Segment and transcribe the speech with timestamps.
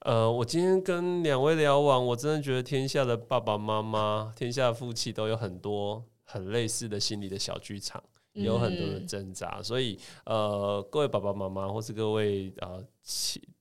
[0.00, 8.02] 呃，我今天跟两位聊完，我真的觉得天下的爸爸妈妈、天下的夫妻都有很多很类似的心理的小剧场。
[8.34, 12.84] 有很多的挣扎，嗯、所以呃，各位爸爸妈妈或是各位呃，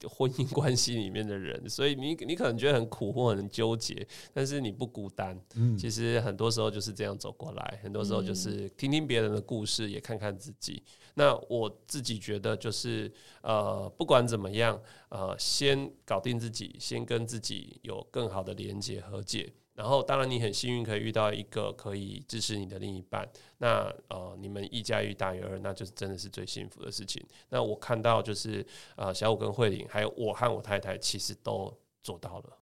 [0.08, 5.40] 婚姻关系里面的人，所以你你可能觉得很苦或很纠结，但是你不孤单。
[5.56, 10.84] 嗯，其实很多时候就是这样走过来，很多时候就是听听别人的故事，也看看自己。
[11.16, 13.12] 那我自己觉得就是
[13.42, 14.80] 呃，不管怎么样，
[15.10, 19.52] 呃，先搞定自己，先跟自己有更好的连接和解。
[19.80, 23.26] 然后，当然你很幸运可以遇到一个可以支持你的另一半。
[23.60, 27.26] 那呃，你们一加一大于二，那就是真的是最幸福的事情。
[27.48, 28.66] 那我看到就是
[28.98, 31.74] 呃，小虎跟慧玲，还有我和我太太，其实都
[32.04, 32.58] 做到了。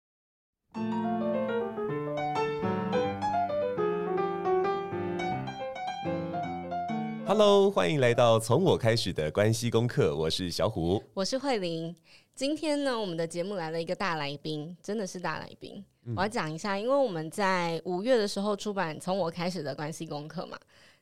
[7.26, 10.16] Hello，欢迎来到从我开始的关系功课。
[10.16, 11.94] 我是小虎，我是慧玲。
[12.34, 15.84] 今天呢，我们的节目来了一个大来宾，真的是大来宾。
[16.16, 20.58] 我要讲一下，因为我们在五月的时候出版《从我开始的关系功课》嘛，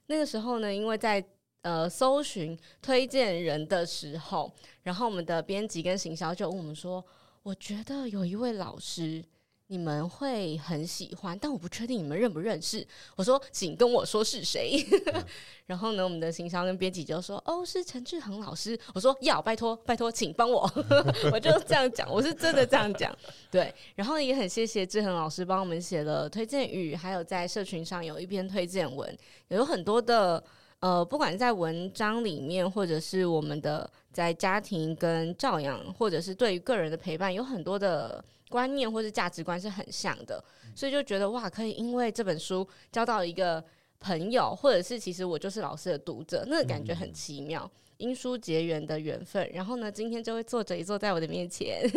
[0.07, 1.25] 那个时候呢，因为在
[1.63, 7.03] 呃搜寻推荐人的时候，然后我们的编辑跟行销就问我们说，
[7.43, 9.25] 我觉得有一位老师。
[9.73, 12.85] 你们会很喜欢，但我不确定你们认不认识。
[13.15, 14.85] 我说，请跟我说是谁。
[14.91, 15.25] 嗯、
[15.65, 20.69] 然后呢，我们的行销跟编辑就说：“哦，是陈志恒老师。”我说：“要拜托，拜托，请帮我。
[21.33, 23.17] ”我就这样讲，我是真的这样讲。
[23.49, 29.17] 对，然后也很谢谢志恒老师帮我们写了推荐语，还有在社群上有一篇推荐文，
[29.51, 30.43] 有很多的
[30.81, 38.25] 呃，不管在文章里面，或者是我们的在家庭跟教养，或者是对于个人的陪伴，有很多的。
[38.51, 40.43] 观念或者价值观是很像的，
[40.75, 43.65] 所以就觉得哇，可以因为这本书交到一个
[44.01, 49.49] 朋友，或者是其实我就是老师的读者，那个感觉很奇妙，嗯、因书结缘的缘分。
[49.55, 51.89] 然后呢，今天这位作者也坐在我的面前，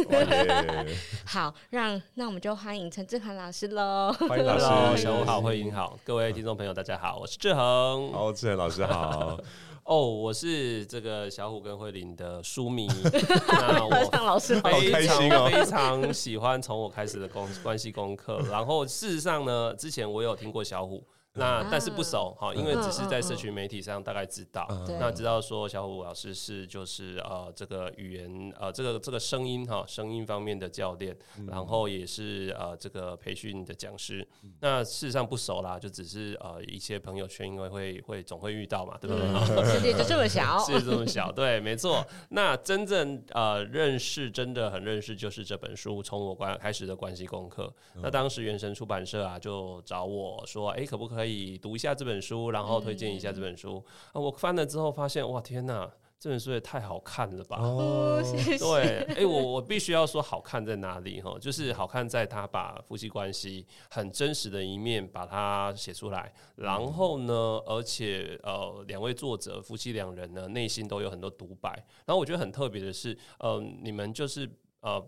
[1.25, 4.13] 好，让那我们就欢迎陈志恒老师喽。
[4.29, 4.57] 欢迎老
[4.95, 8.11] 师，小虎好，慧玲好，各位听众朋友大家好，我是志恒。
[8.11, 9.39] 好，志恒老师好。
[9.85, 12.87] 哦，我是这个小虎跟慧玲的书迷，
[13.47, 18.39] 那我 非常老师好开心哦，非常喜欢从我开始的关关系功课。
[18.49, 21.03] 然后事实上呢，之前我有听过小虎。
[21.35, 24.67] 那但是不熟哈，因为只是在社群媒体上大概知道，
[24.99, 31.17] 那知道说小虎老师是就是呃这个语言呃这个这个声音哈声音方面的教练，
[31.47, 34.27] 然后也是呃这个培训的讲师。
[34.59, 39.65] 那事实上不熟啦，就只是呃一些朋友圈因为会会总会遇到嘛，对不对？
[39.65, 42.05] 世界就这么小，世界这么小，对，没错。
[42.29, 47.73] 那真正呃认识真的很认识，就是这本书从我关开始的关系功课。
[47.95, 51.22] 那当时原神出版社啊就找我说，哎，可不可以？
[51.23, 53.81] 可以读一下这本书，然后推荐一下这本书。
[54.11, 55.89] 啊，我翻了之后发现，哇，天哪，
[56.19, 57.57] 这本书也太好看了吧！
[57.61, 58.57] 哦，谢谢。
[58.57, 61.21] 对，哎，我我必须要说，好看在哪里？
[61.21, 67.33] 哈，就是好看在他把夫妻关系很真实的一面把它写出来，然后呢，
[67.65, 71.71] 而且呃，两位作者夫妻两人呢，内心都有很多独白。
[72.05, 74.49] 然后我觉得很特别的是，嗯、呃，你们就是
[74.81, 75.01] 呃。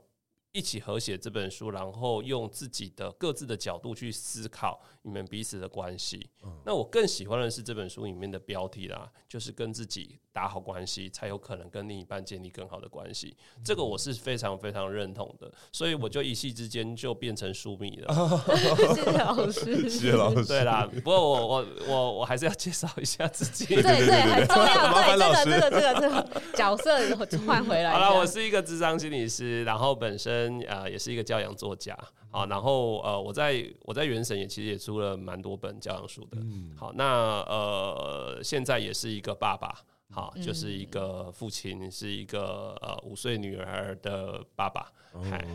[0.57, 6.29] 一起合写这本书，然后用自己的各自的角度去思考你们彼此的关系。
[6.43, 13.37] 嗯、那我更喜欢的是这本书里面的标题啦，就是跟自己打好关系，才有可能跟另一半建立更好的关系。
[13.55, 18.13] 嗯、这个我是非常非常认同的，所以我就一夕之间就变成书迷了。
[18.95, 20.45] 谢谢老师，谢谢老师。
[20.45, 23.65] 对啦，不过我我我我还是要介绍一下自己。
[23.75, 24.91] 对对，很重要。
[24.91, 26.99] 对，这个这个这个这个角色
[27.45, 27.91] 换回来。
[27.91, 30.59] 好了，我是一个智商心理师，然后本身。
[30.67, 31.95] 呃，也是一个教养作家，
[32.35, 36.37] 好，然后呃，我在我在原神也其实也出了蛮多本教养书的，
[36.75, 39.73] 好，那呃，现在也是一个爸爸，
[40.11, 44.91] 好，就是一个父亲，是一个呃五岁女儿的爸爸，
[45.29, 45.47] 嗨，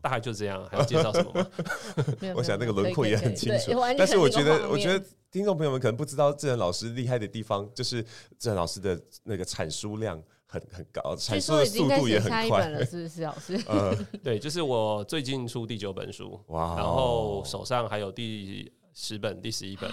[0.00, 1.46] 大概就这样，还要介绍什么吗？
[2.36, 8.00] 我想那个轮廓也很清楚，但是我觉得，我觉得听众朋友们可能不知道志恒老师厉害的地方，就是
[8.38, 10.22] 志恒老师的那个产书量。
[10.50, 13.54] 很很高，产出的速度也很快了，是不是老师？
[13.68, 13.94] 呃，
[14.24, 19.90] 对，就是我最近出第九本书，哇，然后手上还有第十本、第十一本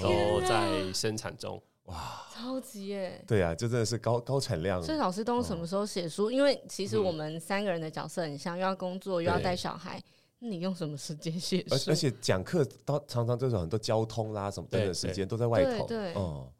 [0.00, 3.24] 都在生产中，哇，超级耶！
[3.26, 4.80] 对啊，就真的是高高产量。
[4.80, 6.30] 所以老师都什么时候写书？
[6.30, 10.00] 因为其实我们三个人的角色很像，又要工作又要带小孩，
[10.38, 11.90] 你用什么时间写书？
[11.90, 16.14] 而且讲课都常常就是很多交通啦什么等等时间都在外头，对，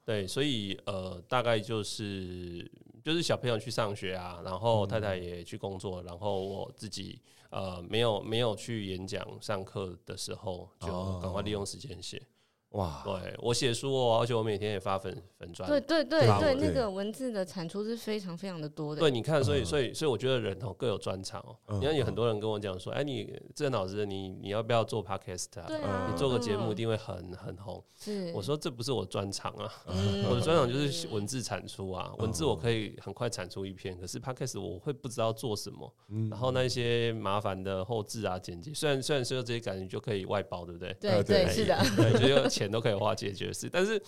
[0.04, 2.68] 对，所以呃，大概就是。
[3.02, 7.20] 就是小朋友去上学啊，然后太太也去工作，然后我自己
[7.50, 12.20] 呃没有没有去演讲上课的时候，就赶快利用时间写。
[12.70, 15.68] 哇，对我写书哦，而且我每天也发粉粉专。
[15.68, 19.00] 对对对对，那个文字的产出是非常非常的多的。
[19.00, 21.56] 对，你看，所以所以所以，我觉得人哦各有专长哦。
[21.80, 23.24] 你看有很多人跟我讲说，哎，你
[23.56, 26.08] 志恒老师，你你要不要做 podcast 啊？
[26.08, 27.82] 你做个节目一定会很很红。
[27.98, 29.68] 是，我说这不是我专长啊，
[30.28, 35.92] 我的专长就是文字产出啊，文字我可以很快产出一篇，可是 podcast 我会不知道做什么，
[36.30, 40.96] 然后那些麻烦的后置啊剪辑，虽然虽然说这些感觉就可以外包，对不对？
[41.00, 44.00] 对对是的，对，就钱都可以花解决事，但是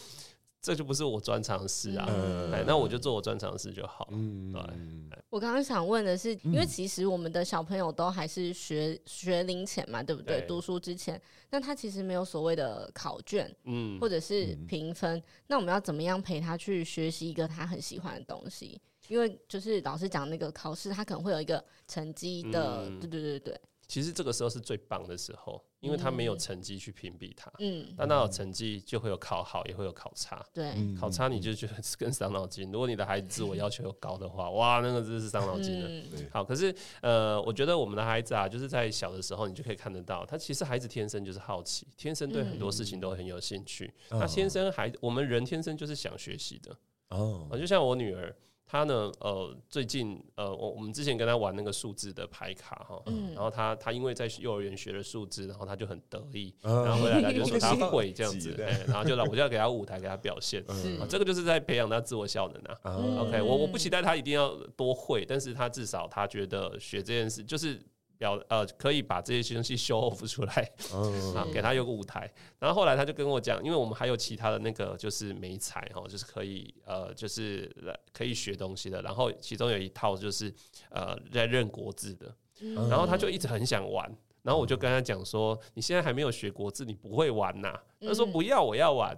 [0.60, 2.06] 这就不是我专长的事啊。
[2.52, 4.08] 哎，那我就做我专长的事就好。
[4.12, 5.18] 嗯，对。
[5.30, 10.42] 我刚刚想问的是，因为其实我们的小朋友都还是学学龄前嘛，对不对？
[10.46, 11.20] 读书之前，
[11.50, 15.20] 那他其实没有所谓的考卷，嗯，或者是评分。
[15.46, 18.80] 那我们要怎么样陪他去学习一个他很喜欢的东西？
[19.08, 23.60] 因为就是老师讲那个考试，他可能会有一个成绩的，对对对对。
[23.88, 27.52] 其实这个时候是最棒的时候，因为他没有成绩去屏蔽他。
[27.58, 30.42] 嗯，但他有成绩，就会有考好，也会有考差。
[30.54, 32.70] 对，考差你就觉得更伤脑筋。
[32.70, 36.28] 如果你的孩子自我要求又高的话，哇，那个真是伤脑筋的。
[36.30, 43.92] 好，可是呃，我觉得我们的孩子啊，就是在小的时候，你就可以看得到，他其实孩子天生就是好奇，天生对很多事情都很有兴趣。
[44.08, 46.76] 他天生还，我们人天生就是想学习的。
[47.08, 48.34] 哦，就像我女儿。
[48.66, 49.12] 他呢？
[49.20, 58.54] 呃，最近呃，我我们之前跟他玩那个数字的牌卡哈，嗯、然后他他因为在幼儿园学了数字，然后他就很得意，嗯、然后回来他就说 他会这样子，
[58.86, 60.64] 然后就让我就要给他舞台给他表现，
[61.08, 62.78] 这个就是在培养他自我效能啊。
[62.84, 67.80] 嗯、OK，我我不期待他一定要多会，但是他至少他觉得学这件事就是。
[68.22, 70.72] 要呃，可以把这些东西 show off 出来，
[71.36, 72.32] 啊，给他有个舞台。
[72.58, 77.70] 然后后来他就跟我讲，因为我们还有其他的那个就是媒材哈，就是可以呃，就是
[78.12, 79.02] 可以学东西的。
[79.02, 80.52] 然后其中有一套就是
[80.90, 82.34] 呃，在认国字的。
[82.88, 84.10] 然后他就一直很想玩。
[84.42, 89.16] 然后我就跟他讲说：“你现在还没有学国字，你不会玩呐？”他说：“不要，我要玩。”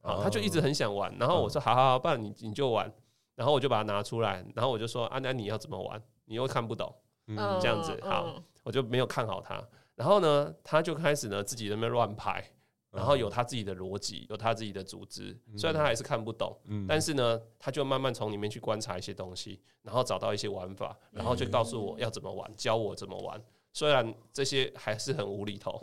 [0.00, 1.14] 啊，他就一直很想玩。
[1.18, 2.90] 然后我说：“好好好，不然你你就玩。”
[3.36, 6.02] 然后我就把它拿出来，然后我就说：“啊，那你要怎么玩？
[6.24, 6.90] 你又看不懂。”
[7.26, 9.62] 嗯，这样子好，我就没有看好他。
[9.94, 12.44] 然后呢，他就开始呢自己在那边乱排，
[12.90, 15.38] 然后有他自己的逻辑，有他自己的组织。
[15.56, 16.58] 虽然他还是看不懂，
[16.88, 23.40] 但是呢，他就慢慢从里面去观察一些东西，然后找到一些玩法，然后就告诉我要怎么玩，教我怎么玩。
[23.74, 25.80] 虽然这些还是很无厘头，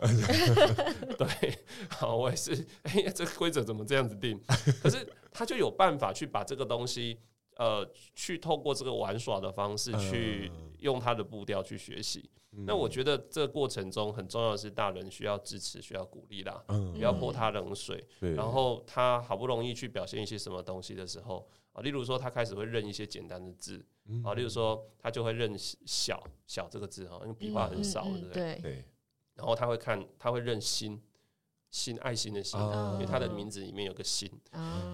[1.18, 1.58] 对，
[1.88, 2.52] 好，我也是，
[2.82, 4.40] 哎，这个规则怎么这样子定？
[4.82, 7.18] 可是他就有办法去把这个东西。
[7.60, 12.30] 呃，去透过这个玩耍的方式，去用他的步调去学习。
[12.52, 18.02] 嗯、那我觉得这个过程中很重要的是，大人需要支持，需要鼓励啦，嗯、不要泼他冷水。
[18.22, 23.84] 嗯、然后他好不容易去表现一些什么东西的时候啊，例如说他开始会认一些简单的字
[24.24, 28.58] 啊，例如说他就会认小小这个字哈，因为笔画很少，对不对？
[28.62, 28.84] 对。
[29.34, 30.98] 然后他会看，他会认心。
[31.70, 32.58] 心，爱心的心，
[32.94, 34.30] 因为他的名字里面有个心。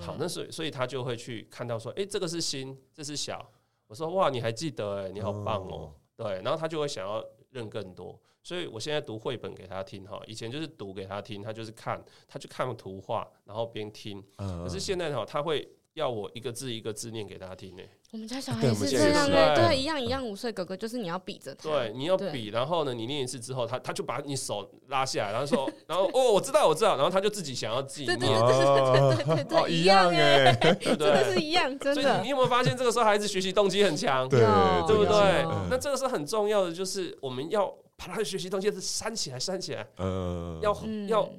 [0.00, 3.44] 好，那所以所以他就会去看到说，诶，这个是心，这是小。
[3.86, 5.92] 我说哇，你还记得诶，你好棒哦。
[6.16, 8.18] 对，然后他就会想要认更多。
[8.42, 14.22] 所以我现在读绘本给他听哈，以前就是读给他听，他就是看，他就看图画，然后边听。
[14.36, 15.68] 可是现在哈，他会。
[15.96, 17.82] 要我一个字一个字念给他听呢？
[18.12, 20.24] 我们家小孩也是这样的，对，一样一样。
[20.24, 32.20] 五岁哥哥就是你要比着他，对，你要比，然后呢，你念一次之后，他他就把你手拉下来，然后说，然 后哦，我知道，我知道，然后他就自己想要自己念，对对对对对对，一样哎，真的是一样，真的。
[32.22, 34.40] 你有没有发现这个时候孩子学习动机很强，对，
[34.86, 35.44] 对不对？
[35.70, 37.66] 那这个是很重要的，就是我们要
[37.96, 40.76] 把他的学习动机是煽起来，煽起来，嗯，要
[41.08, 41.30] 要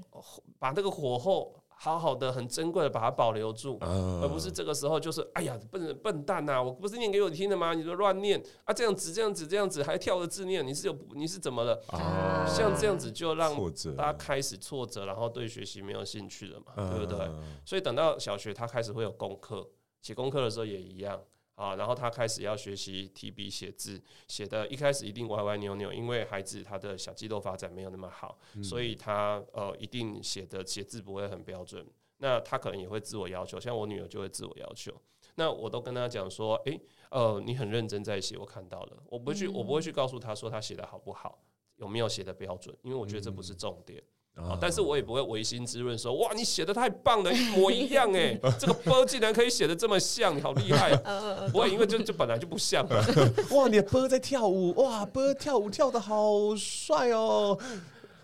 [0.57, 1.53] 把那个火候。
[1.79, 6.63] 好好的，很珍贵的把它保留住，呃、而不是这个时候就是哎呀笨笨蛋呐、啊！
[6.63, 7.73] 我不是念给我听的吗？
[7.73, 11.81] 你就乱念啊，这样子这样子这样子还跳着字念，你是有你是怎么了？
[11.89, 13.55] 啊、像这样子就让
[13.95, 17.29] 大家开始挫折，然后对学习没有兴趣了嘛，啊、对不对？
[17.63, 19.69] 所以等到小学，他开始会有功课，
[20.01, 21.21] 写功课的时候也一样。
[21.57, 31.83] 啊，然后他开始要学习提笔写字，写的一开始一定歪歪扭扭，因为孩子他的小肌肉发展没有那么好，嗯、所以他呃一定写的写字不会很标准。
[32.19, 34.93] 那他可能也会自我要求，像我女儿就会自我要求。
[35.33, 39.03] 那我都跟他讲说，诶，呃，你很认真在写，我看到了。
[39.07, 41.43] 我不会去，嗯、我不会去告诉他说他写的好不好，
[41.77, 43.99] 有没有写的标准，因为我觉得这不是重点。
[43.99, 44.57] 嗯啊！
[44.61, 50.95] 但是我也不会违心之论说，哇，你写的太棒了，一模一样哎， 这个波竟然可以写的这么像，你好厉害！
[51.51, 52.87] 不会，因为就就本来就不像。
[53.51, 57.57] 哇，你的波在跳舞，哇，波跳舞跳的好帅哦！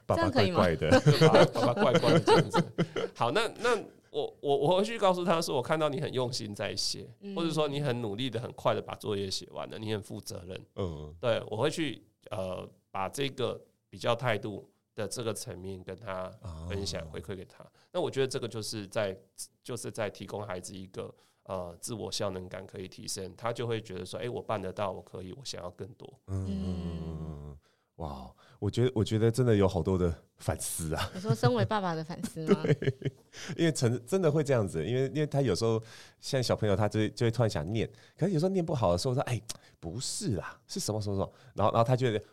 [0.05, 0.89] 爸爸怪怪的，
[1.53, 2.63] 爸爸怪怪的这样子。
[3.15, 3.75] 好，那那
[4.11, 10.61] 我我我回去告诉他说，我看到你很用心在写，或者说你很努力的、很快的把作业写完了，你很负责任。
[10.75, 14.69] 嗯，对，我会去呃把这个比较态度。
[14.95, 16.29] 的这个层面跟他
[16.69, 17.65] 分享回馈给他。
[17.91, 19.17] 那我觉得这个就是在
[19.63, 26.11] 就是在提供孩子一个呃自我效能感可以提升，他就会觉得说，哎，我办得到，我可以，我想要更多。
[26.27, 27.57] 嗯，
[27.97, 31.11] 哇，我觉得我觉得真的有好多的反思啊。
[31.13, 32.61] 你说身为爸爸的反思吗？
[32.63, 32.93] 对，
[33.57, 35.81] 因为成真的会这样子，因为因为他有时候
[36.19, 39.41] 像小朋友他就会就会突然想念，可是有时候念不好的时候说，哎，
[39.79, 42.23] 不是啦，是什么什么什么，然后然后他觉得。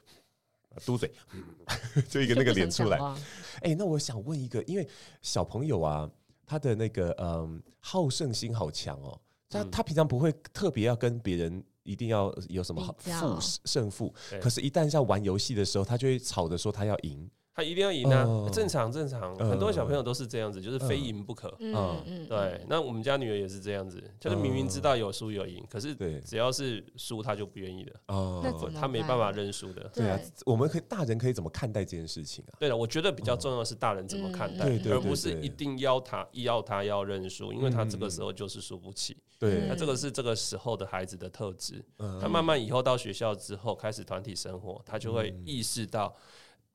[0.85, 1.13] 嘟嘴，
[2.09, 2.99] 就一个那个脸出来。
[2.99, 4.89] 哎、欸，那我想问一个，因为
[5.23, 6.09] 小朋友啊，
[6.47, 9.21] 他的那个嗯好胜心好强哦。
[9.49, 17.29] 他他平常不会特别要跟别人一定要有什么好负胜负，可是，一旦在玩游戏的时候，他就会吵着说他要赢。
[17.61, 18.49] 他一定要赢啊！
[18.51, 21.55] 正常正常，很多小朋友都是这样子，就是非赢不可。
[21.61, 22.65] 嗯嗯，对。
[22.69, 27.93] 那我们家女儿也是这样子，就是明明知道有输有赢，可是只要是输，她就不愿意的。
[28.07, 28.43] 哦，
[28.75, 29.91] 她没办法认输的。
[29.95, 32.57] 对啊，我们可以大人可以怎么看待这件事情啊？
[32.59, 39.19] 对了，我觉得比较重要的是大人怎么看待，而不是一定要他要他要认输，因为他这个时候就是输不起。
[39.39, 41.85] 对，那这个是这个时候的孩子的特质。
[42.21, 46.15] 他慢慢以后到学校之后开始团体生活，他就会意识到。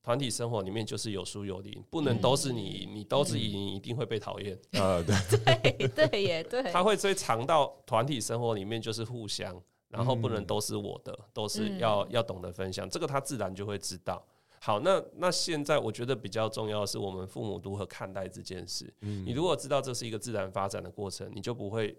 [0.05, 4.55] 团体生活里面就是有输有赢，不能都是你，你都是赢，你一定会被讨厌。
[4.73, 6.61] 啊，对 对对也对。
[6.71, 9.59] 他会追尝到团体生活里面就是互相，
[9.89, 14.23] 然后不能都是我的，都是要要懂得分享，这个他自然就会知道。
[14.59, 18.93] 好，那那现在我觉得比较重要的是我们父母如何看待这件事。
[18.99, 21.97] 你如果知道这是一个自然发展的过程，你就不会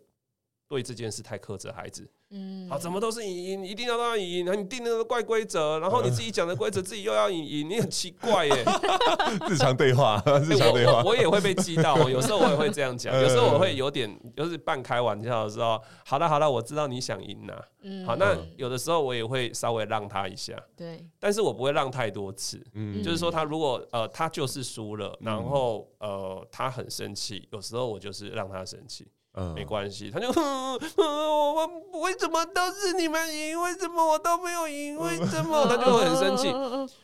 [0.68, 2.08] 对这件事太苛责孩子。
[2.30, 8.64] 嗯，好，怎么都是赢，一定要让他赢，然后你定那个怪规则，然后你自己讲的规则自己又要赢赢，你很奇怪耶。
[9.48, 29.06] 日常对话，日常对话，我也会被激到，有时候我也会这样讲，有时候我会有点就是半开玩笑的时候，好了好了，我知道你想赢呐，嗯，好，那有的时候我也会稍微让他一下，对，但是我不会让太多次，嗯，就是说他如果呃他就是输了，然后呃他很生气，有时候我就是让他生气。
[29.36, 33.60] 嗯，没关系，他就我们为什么都是你们赢？
[33.60, 34.96] 为什么我都没有赢？
[34.98, 35.66] 为什么？
[35.66, 36.52] 他就会很生气。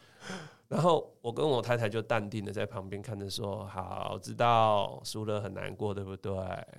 [0.69, 6.33] 然后我跟我太太就淡定的在旁边看着说：“好，知道输了很难过，对不对？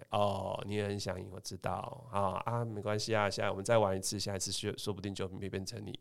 [0.10, 2.04] 哦，你也很想赢，我知道。
[2.12, 6.00] 啊啊，没关系啊，下来我们再玩一次，下一次说说不定就没变成你。”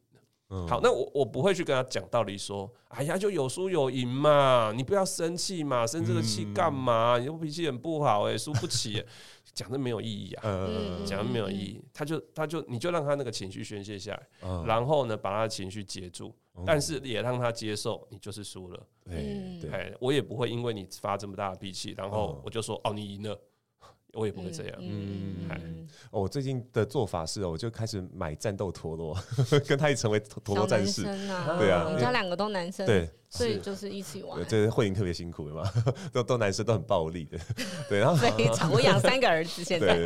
[0.69, 7.19] 好，那我我不会去跟他讲道理，说，哎呀，就有输有赢嘛，你不要生气嘛，生这个气干嘛？
[7.19, 9.03] 你脾气很不好，欸，哎，输不起，
[9.55, 10.43] 讲的没有意义啊，
[11.05, 16.35] 讲的没有意义，他就他就你就让他那个情绪宣泄下来，然后呢，把他的情绪接住，
[16.67, 23.39] 但是也让他接受你就是输了，对，我也不会因为你发这么大的脾气，然后我就说，哦，你赢了。
[24.15, 24.77] 我也不会这样。
[24.79, 29.17] 嗯，哦，我最近的做法是，我就开始买战斗陀螺，
[29.67, 31.03] 跟他一起成为陀螺战士。
[31.03, 32.85] 对啊，我们家两个都男生。
[32.85, 33.09] 对。
[33.33, 35.73] 所以就是一起玩，这慧颖特别辛苦的嘛，
[36.13, 37.39] 都都男生都很暴力的，
[37.89, 40.03] 对，然后非常，我养三个儿子，现在。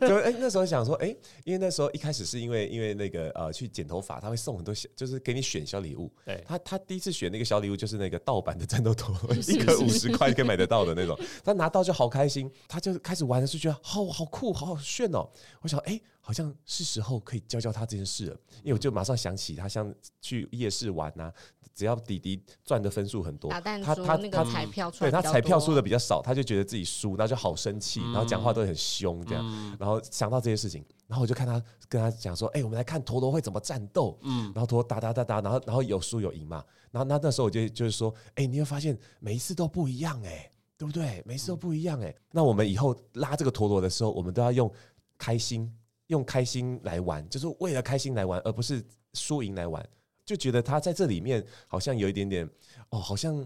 [0.00, 15.26] 就哎、欸、那时候想说哎、欸，因为那时候一开始是因为因为那个呃去剪头发，他会送很多小，就是给你选小礼物，对，他他第一次选那个小礼物就是那个盗版的战斗陀螺， 一颗五十块可以买得到的那种，他拿到就好开心，他就开始玩的时候觉得好好酷，好好炫哦，
[15.62, 21.34] 我想哎、欸，好像是时候可以教教他这件事了，因为我就马上想起他像去夜市玩呐、啊。
[21.72, 41.22] 只要弟弟赚的分数很多，他他他彩票对他彩票输的比较少，他就觉得自己输，然后就好生气，然后讲话都很凶这样，然后想到这些事情，然后我就看他跟他讲说，哎，我们来看陀螺会怎么战斗，嗯，然后陀螺打打打打，然后然后有输有赢嘛，然后那那时候我就就是说，哎，你会发现每一次都不一样哎，对不对？
[41.24, 44.70] 每一次都不一样哎，那我们以后拉这个陀螺的时候，我们都要用
[45.16, 45.72] 开心，
[46.10, 49.88] 用开心来玩，就是为了开心来玩，而不是输赢来玩。
[50.26, 52.48] 就觉得他在这里面好像有一点点
[52.90, 53.44] 哦，好像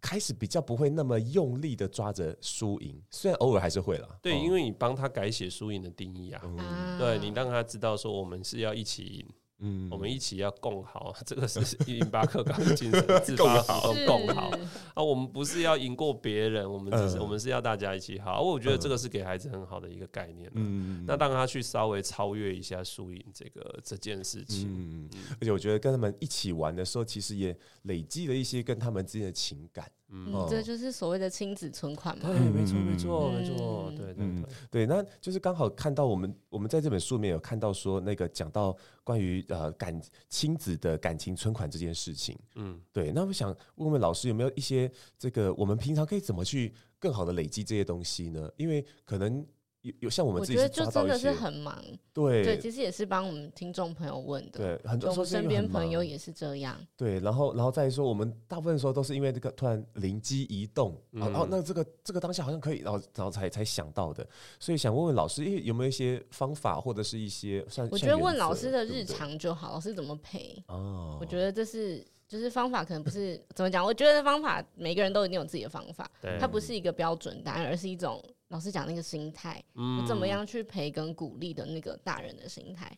[0.00, 4.18] 开始比较不会那么用力的抓着输赢，虽然偶尔还是会了。
[4.22, 9.26] 对，因为你帮他改写输赢的定义啊，嗯、对，你让他知道说我们是要一起赢。
[9.58, 14.50] 嗯，我们一起要共好， 这个是一零八课纲的精神， 自发好共好
[14.94, 15.02] 啊！
[15.02, 18.42] 我们不是要赢过别人，我们只是我们是要大家一起好。
[18.42, 20.50] 我觉得这个是给孩子很好的一个概念。
[20.54, 24.68] 嗯，那让他去稍微超越一下输赢这个这件事情。
[24.70, 25.10] 嗯，
[25.40, 29.90] 而且我觉得跟他们一起玩的时候，其实也累积了一些跟他们之间的情感。
[30.08, 32.28] 嗯，这就是所谓的亲子存款嘛。
[32.28, 33.92] 对，没错，没错，没错。
[33.96, 34.86] 对，对，对。
[34.86, 42.38] 那就是刚好看到我们，我们在这本书里面有看到说，那个讲到关于呃感亲子的感情存款这件事情。
[42.54, 43.10] 嗯，对。
[43.10, 48.48] 那我想问问老师，有没有一些这个我们平常可以怎么去更好的累积这些东西呢？
[48.56, 49.44] 因为可能
[49.86, 51.80] 有有像我们我自己觉得就真的是很忙。
[52.12, 54.58] 对对，其实也是帮我们听众朋友问的。
[54.58, 56.76] 对，很多时候身边朋友也是这样。
[56.96, 64.26] 对，然后然后再说，我们大部分时候都是因为这个突然灵机一动，嗯然后那这个这个当下好像可以，然后然后才才想到的，
[64.58, 67.86] 所以想问问老师，诶有没有一些方法或者是一些算？
[67.92, 70.62] 我觉得问老师的日常就好，老师怎么陪？
[70.68, 73.84] 哦，我觉得这是就是方法，可能不是怎么讲。
[73.84, 79.62] 我觉得方法每个人都一定有自己的方法，它不是一个标准答案，而是一种老师讲那个心态，
[80.06, 82.96] 怎么样去陪跟鼓励的那个大人的心态。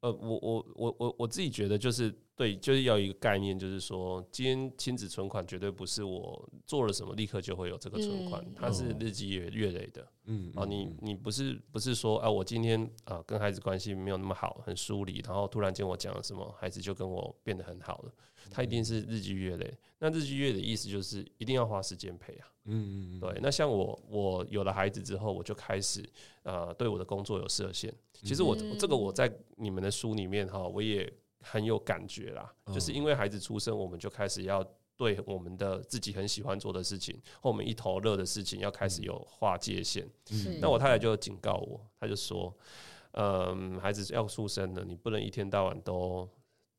[0.00, 10.06] 呃，我我我我我自己觉得就是对，就是要有一个概念，就是说，今天亲子存款绝对不是我做了什么立刻就会有这个存款，嗯它是日积月月累的。
[10.26, 18.12] 嗯啊，你你不是不是说啊，我今天啊跟孩子关系没有那么好，很疏离，然后突然间我讲了什么，孩子就跟我变得很好了，
[18.50, 19.76] 他一定是日积月累。
[19.98, 22.48] 那日积月累的意思就是一定要花时间陪啊。
[22.66, 26.02] 嗯嗯对，那像我，我有了孩子之后，我就开始
[26.44, 27.94] 呃，对我的工作有设限。
[28.12, 31.10] 其实我、嗯这个我在你们的书里面哈，我也
[31.40, 32.50] 很有感觉啦。
[32.72, 40.08] 就是因为孩子出生，我们就开始要对我们的自己很喜欢做的事情，或我们一头热的事情，要开始有划界限。
[40.30, 42.54] 嗯那我太太就警告我，她就说
[43.12, 46.26] ：“嗯，孩子要出生了，你不能一天到晚都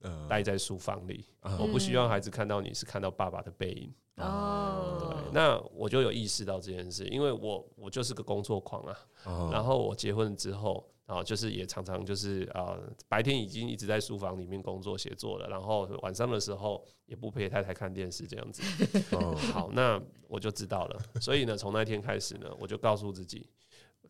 [0.05, 1.25] 呃待在书房里。
[1.41, 8.97] 啊我不希望孩子看到你是看到爸爸的背影。”哦对，，那我就有意识到这件事，因为我我就是个工作狂啊。
[9.25, 18.63] 哦然后我结婚之后啊，就是也常常就是啊，白天已经一直在书房里面工作写作了，然后晚上的时候也不陪太太看电视这样子。
[19.17, 20.99] 哦好，那我就知道了。
[21.19, 23.49] 所以呢，从那天开始呢，我就告诉自己，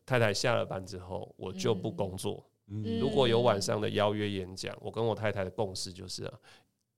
[0.06, 2.48] 太太下了班之后，我就不工作。
[2.68, 6.40] 嗯如果有晚上的邀约演讲，我跟我太太的共识就是啊。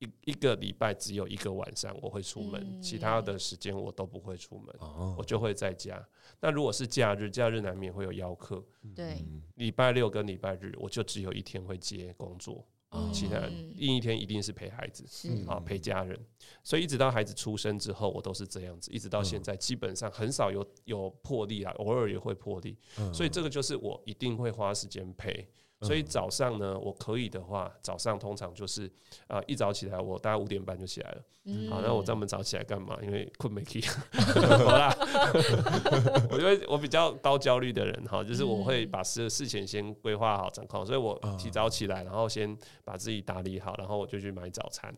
[0.01, 6.01] 一一个礼拜只有一个晚上我会出门，嗯其他的时间我都不会出门，哦我就会在家。
[6.39, 9.25] 那如果是假日，假日难免会有邀客，对，
[9.57, 12.78] 礼拜六跟礼拜日我就只有一天会接工作，嗯
[13.13, 13.39] 其他
[13.77, 16.19] 另一天一定是陪孩子是啊，陪家人。
[16.65, 22.77] 所以一直到孩子出生之后，我都是这样子，一直到现在基本上很少有有破例啊，偶尔也会破例。
[23.13, 25.49] 所以这个就是我一定会花时间陪。
[25.83, 28.87] 所以早上呢，我可以的话，早上通常就是
[29.29, 31.23] 啊、呃，一早起来，我大概五点半就起来了。
[31.45, 32.99] 嗯好，那我这么早起来干嘛？
[33.01, 33.81] 因为困没起。
[34.13, 34.93] 好啦，
[36.31, 44.93] 我因为我比较高焦虑的人哈，就是我会把事事前先规划好掌控，所以我提早起来，然后先把自己打理好，然后我就去买早餐，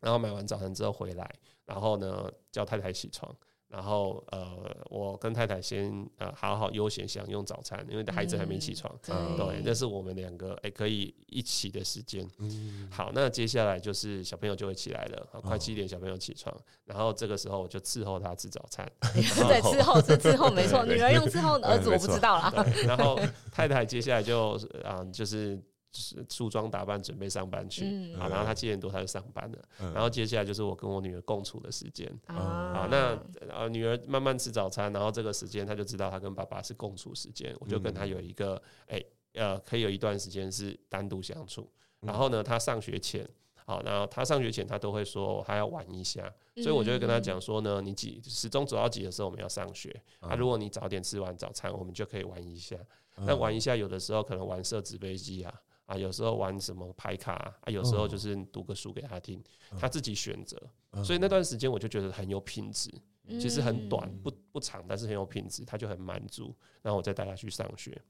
[0.00, 1.28] 然后买完早餐之后回来，
[1.66, 3.34] 然后呢叫太太起床。
[3.68, 8.92] 然后呃，我跟太太先呃好好悠闲享用早餐，因为孩子还没起床。
[9.08, 12.26] 嗯对，那是我们两个哎可以一起的时间。
[12.38, 16.54] 嗯好，那接下来就是小朋友就会起来了，好快七点小朋友起床，
[16.86, 18.90] 然后这个时候我就伺候他吃早餐。
[19.02, 20.84] 对，伺候是伺候， 没错。
[20.86, 22.52] 女儿用伺候， 儿子我不知道啦。
[22.86, 23.20] 然后
[23.52, 25.60] 太太接下来就啊、呃、就是。
[25.90, 27.84] 就是梳妆打扮，准备上班去。
[27.84, 29.58] 嗯好，然后他七点多他就上班了。
[29.80, 32.06] 嗯然后接下来就是我跟我女儿共处的时间。
[32.26, 39.02] 啊啊，那呃女儿慢慢吃早餐，然后这个时间她就知道她跟爸爸是共处时间，我就跟她有一个哎、
[39.34, 41.70] 呃可以有一段时间是单独相处。
[42.00, 43.28] 然后呢，她上学前，
[43.64, 49.90] 好，然后她上学前她都会说还要玩一下，所以我就会跟她讲说呢，你几时钟走到几的时候我们要上学。
[50.20, 52.76] 啊，如果你早点吃完早餐，我们就可以玩一下。
[53.20, 55.52] 那玩一下，有的时候可能玩射纸飞机啊。
[55.88, 59.42] 啊，有时候玩什么牌卡啊，有时候就是读个书给他听，
[59.78, 60.56] 他自己选择。
[61.02, 62.90] 所以那段时间我就觉得很有品质，
[63.40, 66.54] 其实很短，不不长，但是很有品质，他就很满足。
[66.80, 68.00] 然后我再带他去上学。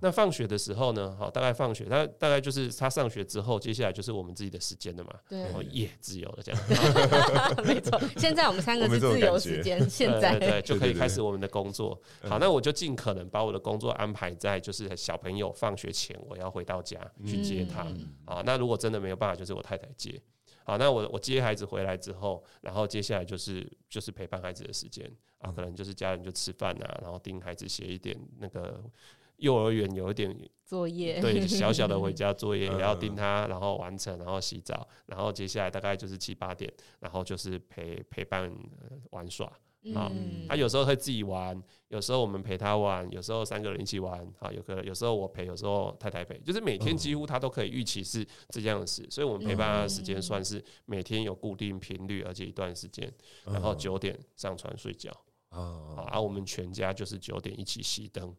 [0.00, 5.14] 那放学的时候呢，好，大概放学，他大概就是他上学之后，接下来就是我们自己的时间了嘛。
[5.28, 6.60] 对，哦耶，自由了这样。
[7.64, 12.00] 没错，现在我们三个是自由时间， 现在对对，就可以开始我们的工作。
[12.22, 17.86] 好，那我就尽可能把我的工作安排在就是小朋友放学前，我要回到家去接他。
[18.24, 20.20] 啊，那如果真的没有办法，就是我太太接。
[20.66, 28.82] 好，那我我接孩子回来之后，然后接下来就是就是陪伴孩子的时间啊，可能就是家人就吃饭啊，然后盯孩子写一点那个
[29.36, 38.52] 幼儿园有一点作业，对 小小的回家作业也要盯他，然后完成，然后洗澡，然后接下来大概就是七八点，然后就是陪陪伴
[39.12, 39.48] 玩耍。
[39.94, 40.10] 啊，
[40.48, 44.20] 他有时候会自己玩，有时候我们陪他玩，有时候三个人一起玩。
[44.38, 53.12] 啊，有个有时候我陪，有时候太太陪，就是每天几乎他都可以预期是这样的事，所以我们陪伴他的时间算是每天有固定频率，而且一段时间，
[53.44, 55.10] 然后九点上床睡觉。
[55.50, 58.34] 啊，而我们全家就是九点一起熄灯。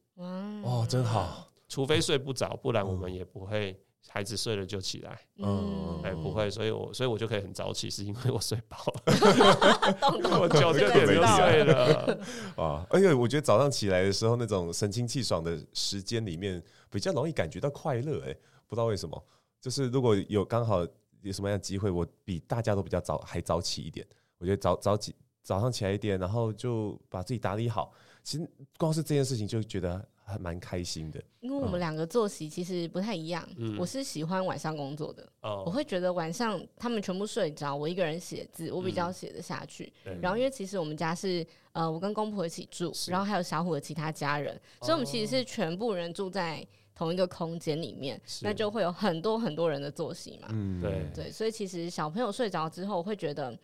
[0.63, 1.51] 哦，真好。
[1.69, 3.77] 除非睡不着，不然我们也不会
[4.09, 12.19] 孩子睡了就起来，嗯，哎，不会，所以我所以我就可以很早起，是因为我睡饱了， 我九点就睡了
[12.55, 12.85] 啊。
[12.89, 18.23] 而且我觉得早上起来的时候，那种神清气爽的时间里面，比较容易感觉到快乐。
[18.25, 18.35] 哎，
[18.67, 19.21] 不知道为什么，
[19.61, 20.85] 就是如果有刚好
[21.21, 24.07] 有什么样的机会，我比大家都比较早还早起一点。
[24.37, 27.91] 我觉得早早起早上起来一点，然后就把自己打理好，
[28.23, 30.07] 其实光是这件事情就觉得。
[30.27, 33.47] 还蛮开心的，因为我们两个作息其实不太一样。
[33.55, 39.93] 嗯、我是喜欢晚上工作的，哦、我会觉得晚上他们全部睡着，我一个人写字，我比较写得下去。
[40.03, 46.61] 嗯、然后因为其实我们家是呃，我跟公婆一起住，然后还有小虎的其他家人，所以我们其实是全部人住在
[46.93, 50.49] 同一个空间里面，那就会有很多很多人的作息嘛。
[50.51, 51.05] 嗯，对。
[51.15, 53.57] 对，所以其实小朋友睡着之后，会觉得。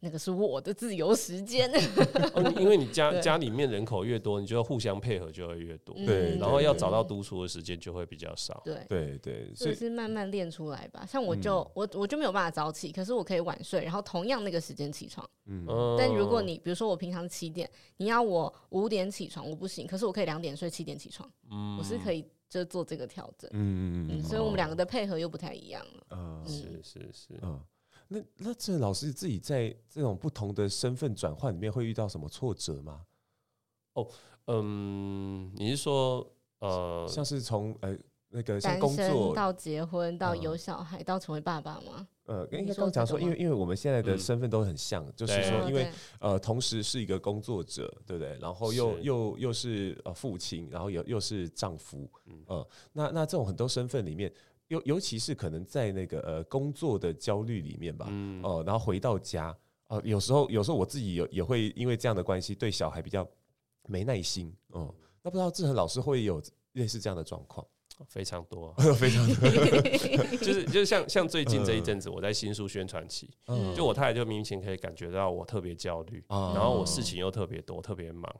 [0.00, 1.70] 那个是我的自由时间，
[2.60, 7.06] 因为你家家里面人口越多，你就要互相配合就会越多，对，然后要找到。
[7.06, 8.84] 独处的时间就会比较少，对。
[8.88, 11.06] 对对，所以是慢慢练出来吧。
[11.06, 15.64] 像我就我我就没有办法早起，可是我可以晚睡，然后同样那个时间起床，嗯，
[15.96, 27.60] 但如果你比如说我平常七点，你要我五点起床，我不行，可是我可以两点睡，七点起床，嗯，我是可以就做这个调整，嗯嗯嗯，所以我们两个的配合又不太一样了，嗯，是是是，嗯。
[28.08, 33.02] 那那这老师自己在这种不同的身份转换里面会遇到什么挫折吗？
[33.94, 34.08] 哦，
[34.46, 36.24] 嗯，你是说
[36.60, 37.96] 呃，像是从呃
[38.28, 42.06] 那个像工作到结婚到有小孩到成为爸爸吗？
[42.26, 45.90] 呃，应该刚讲说，因为因为我们现在的身份都很像，就是说，因为
[46.20, 48.36] 呃，同时是一个工作者，对不对？
[48.40, 52.08] 然后又又又是呃父亲，然后又又是丈夫，
[52.48, 54.32] 嗯，那那这种很多身份里面。
[54.68, 59.56] 尤尤其是可能在那个呃工作的焦虑里面吧，嗯，哦，然后回到家，
[59.88, 63.26] 哦，有时候有时候我自己也也会因为这样的关系对小孩比较
[63.88, 67.66] 没耐心，哦，那不知道志恒老师会有类似这样的状况？
[68.08, 69.48] 非常多， 非常多，
[70.44, 73.30] 就是就是像像最近这一阵子，我在新书宣传期，
[73.74, 78.30] 就我太太就明显可以感觉到我特别焦虑，然后我事情又特别多，特别忙，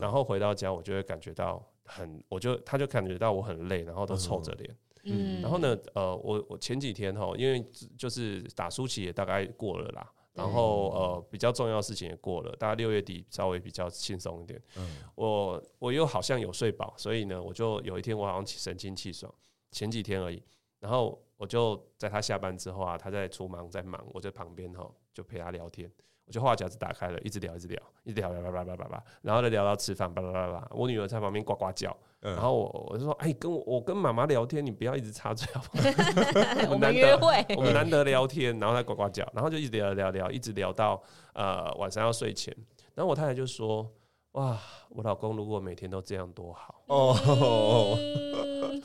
[0.00, 4.72] 然后回到家我就会感觉到很，我就他就感觉到我很累，然后都臭着脸。
[5.04, 7.60] 嗯，然后呢，呃，我我前几天哈，因为
[7.98, 14.62] 就是打书期也大概过了啦，然后呃，比较重要的事情也过了，大概六月底稍微比较轻松一点。
[14.76, 19.32] 嗯，我我又好像有睡饱，所以呢，我就有一天我好像神清气爽，
[19.70, 20.42] 前几天而已。
[20.78, 25.90] 然后我就在他下班之后啊，他在厨房在忙，我在旁边哈就陪他聊天，
[26.24, 31.96] 我就话匣子打开了，一直聊一直聊，一直聊，叭叭叭叭叭叭，然后就聊到吃饭，叭叭叭叭，我女儿在旁边呱呱叫。
[32.22, 35.84] 然后我我就说，哎，跟我我跟妈妈聊天，你不要一直插嘴好不好？
[36.70, 37.18] 我们难得
[37.56, 41.02] 我们难得聊天，然后他呱呱叫，然后就一直聊聊聊，一直聊到
[41.34, 42.56] 呃晚上要睡前。
[42.94, 43.90] 然后我太太就说，
[44.32, 47.98] 哇，我老公如果每天都这样多好哦。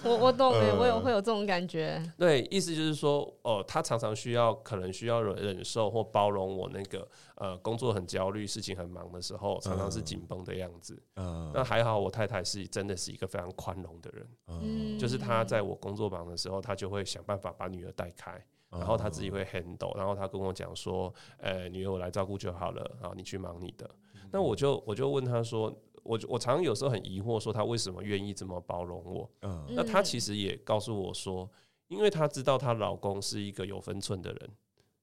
[0.04, 2.02] 我我懂哎，我也会有这种感觉。
[2.18, 11.02] 对，意思就是说，哦，他常常需要，可能需要忍忍受或包容我那个呃工作很焦虑、事情很忙的时候，常常是紧绷的样子。
[11.16, 14.28] 嗯，那还好，我太太是真的是一个非常宽容的人。
[14.48, 23.90] 嗯，就是她在我工作忙的时候，她就会想办法把女儿带开，然后他自己会 handle，然后他跟我讲说，呃，女儿我来照顾就好了，然后你去忙你的。
[24.32, 25.76] 那我就我就问他说。
[26.04, 29.30] 我我常常有时候很疑惑，说他为什么愿意这么包容我？
[29.42, 31.52] 嗯，那他其实也告诉我说，
[31.90, 34.50] 因为他知道她老公是一个有分寸的人，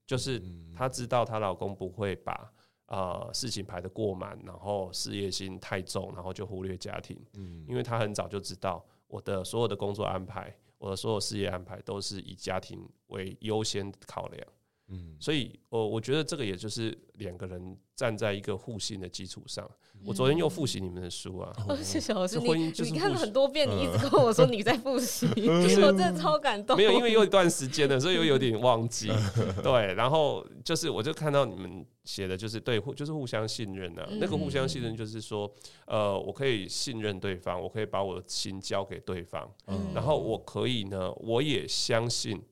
[0.07, 0.43] 就是
[0.75, 2.51] 她知道她老公不会把
[2.87, 7.15] 呃事情排得过满，然后事业心太重，然后就忽略家庭。
[7.35, 14.47] 嗯，因为他很早就知道我的所有的工作安排，我的所有事业安排都是以家庭为优先考量。
[14.89, 19.69] 嗯，所以，我我觉得这个也就是两个人站在一个互信的基础上。
[20.05, 21.51] 我昨天又复习你们的书啊，
[21.83, 26.77] 谢谢老师，你你看了很多遍，你一直跟我说你在复习， 我真的超感动。
[26.77, 29.09] 没有，因为有一段时间了，所以又有点忘记。
[29.63, 34.07] 对，然后就是我就看到你们写的就是对，就是互相信任啊。
[34.21, 35.51] 那个互相信任就是说，
[35.87, 39.51] 呃，我可以信任对方，我可以把我的心交给对方，
[39.95, 42.43] 然后我可以呢，我也相信。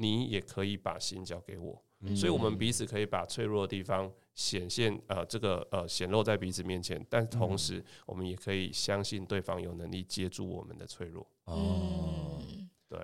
[0.00, 11.26] 你也可以把心交给我，嗯、所以我们彼此可以把脆弱的地方显现，呃，这个呃显露在彼此面前，但同时我们也可以相信对方有能力接住我们的脆弱。
[11.44, 12.40] 哦，
[12.88, 12.98] 对，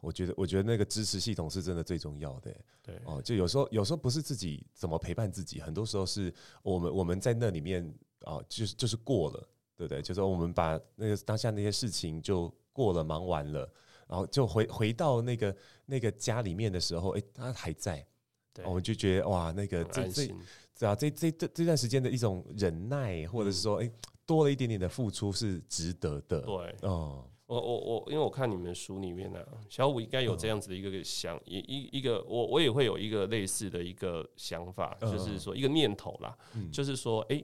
[0.00, 2.54] 我觉得我觉得那个支持系统是真的最重要的。
[2.80, 7.84] 对，哦，就有时候有时候不是自己怎么陪伴自己，很多时候是我们我们在那里面
[8.20, 10.00] 啊、哦，就是就是过了，对不对？
[10.00, 13.68] 就是我们把那个当下那些事情就过了，忙完了。
[14.10, 18.04] 然后就回回到那个那个家里面的时候，哎，他还在，
[18.52, 20.34] 对，我们就觉得哇，那个这这
[20.74, 23.88] 这啊，这这这这段时间的一种忍耐，或者是说，哎，
[24.26, 26.40] 多了一点点的付出是值得的。
[26.40, 36.36] 对，哦，我我我，因为我看你们书里面呢、啊，小五应该有这样子的一个想，一一一个我我也会有一个类似的一个想法，就是说一个念头啦，
[36.72, 37.40] 就是说，哎，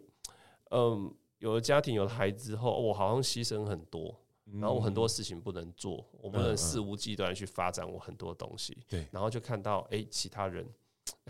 [0.70, 4.20] 嗯，有了家庭，有了孩子之后，我好像牺牲很多，
[4.52, 10.66] 然后我很多事情不能做，我不能肆无忌惮去发展我很多东西，对，然后就看到哎，其他人。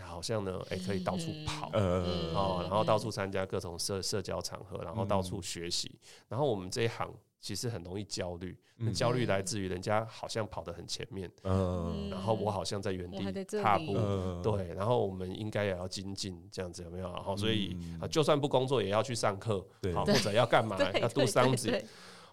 [0.01, 13.93] 好像呢，哎、欸，可以到处跑，嗯哦，然后到处参加各种社社交场合，然后到处学习，然后我们这一行其实很容易焦虑，那焦虑来自于人家好像跑得很前面，嗯，然后我好像在原地踏步，
[14.41, 17.11] 对，然后我们应该也要精进，这样子有没有？
[17.11, 21.83] 然后所以啊，就算不工作也要去上课，好，或者要干嘛， 要 do something，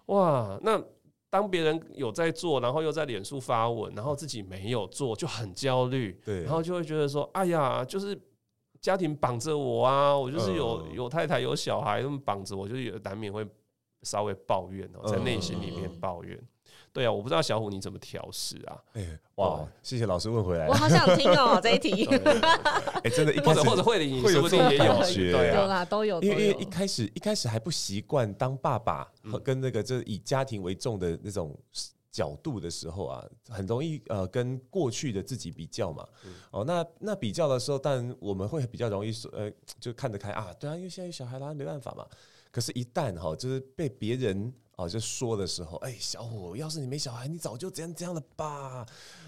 [0.07, 0.83] 哇，那。
[1.27, 6.17] 当别人有在做，然后又在脸书发文，然后自己没有做，就很焦虑。
[6.23, 8.17] 对，然后就会觉得说：“哎呀，就是
[8.79, 13.45] 家庭绑着我啊，我就是有有太太有小孩，他们绑着我，就有难免会
[14.03, 16.41] 稍微抱怨哦，在内心里面抱怨。”
[16.95, 18.81] 对啊，我不知道小虎你怎么调试啊？
[18.93, 22.05] 哎，哇，谢谢老师问回来，我好想听哦这一题。
[23.03, 26.21] 哎，真的，或者或者慧玲，说不定也有学，有啦，都有。
[26.21, 31.53] 因为因为一开始一开始还不习惯当爸爸和跟那个就是以家庭为重的那种
[32.13, 36.07] 角度的时候啊，很容易呃跟过去的自己比较嘛。
[36.51, 42.05] 哦，那那比较的时候，但我们会比较容易说，呃，就看得开啊，对啊，因为现在有小孩啦，没办法嘛。
[42.51, 44.53] 可是，一旦哈，就是被别人。
[44.77, 48.85] 哦，就说的时候，哎，小虎，要是你没小孩，你早就怎样怎样了吧？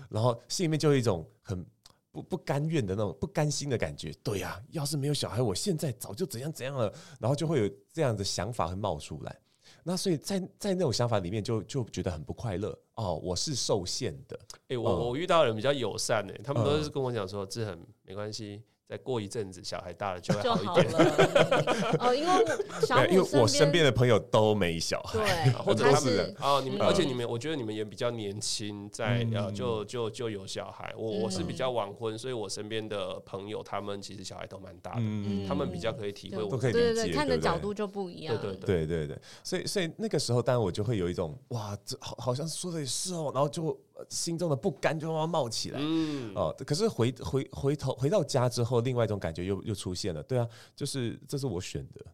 [0.10, 1.66] 然后心里面就有一种很
[2.12, 4.12] 不不甘愿的那种不甘心的感觉。
[4.24, 6.94] 对呀，要是没有小孩，我现在早就怎样怎样了。
[7.20, 9.40] 然后就会有这样的想法会冒出来。
[9.84, 12.78] 那所以在在那种想法里面就，就就觉得很不快乐。
[12.96, 14.40] 哦，我是受限的。
[14.68, 18.64] 哎，我我遇到的人比较友善诶，他们都是跟我讲说，这很没关系。
[18.88, 21.98] 再过一阵子，小孩大了就会好一点了。
[22.00, 22.46] 哦，因为
[22.88, 30.94] 小因为我身边的朋友都没小孩，对， 或者他们哦，你们，而且你们，我觉得你们也比较年轻，在呃，就就就有小孩。
[30.98, 35.02] 我我是比较晚婚，所以我身边的朋友他们其实小孩都蛮大的，
[35.46, 38.38] 他们比较可以体会，都可以理解，看的角度就不一样。
[38.42, 43.78] 对对对对，所以所以那个时候，当然我就会有一种哇，这好好像说的也是哦，然后就。
[44.10, 52.06] 心中的不甘就慢慢冒起来，嗯，哦，可是回回回头回到家之后，另外一种感觉又又出现了，对啊，就是这是我选的，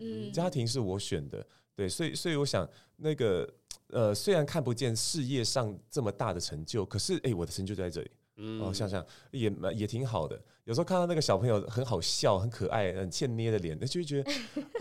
[0.00, 3.48] 嗯，家庭是我选的，对，所以所以我想那个
[3.88, 8.10] 呃，虽然看不见事业上这么大的成就，可是哎，我的成就在这里。
[8.38, 10.38] 嗯，哦，想想也也挺好的。
[10.66, 14.32] 有时候看到那个小朋友很好笑、很可爱、很欠捏的脸，那就会觉得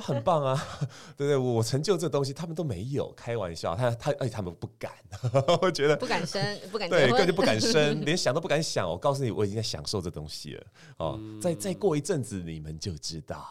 [0.01, 0.59] 很棒啊，
[1.15, 1.37] 对不对？
[1.37, 3.13] 我成就这东西，他们都没有。
[3.15, 4.91] 开玩笑，他他哎，他们不敢，
[5.61, 8.89] 我觉得不敢生，不敢对，根本就不敢生， 连想都不敢想。
[8.89, 10.65] 我告诉你，我已经在享受这东西了。
[10.97, 13.45] 哦，再再过一阵子，你们就知道，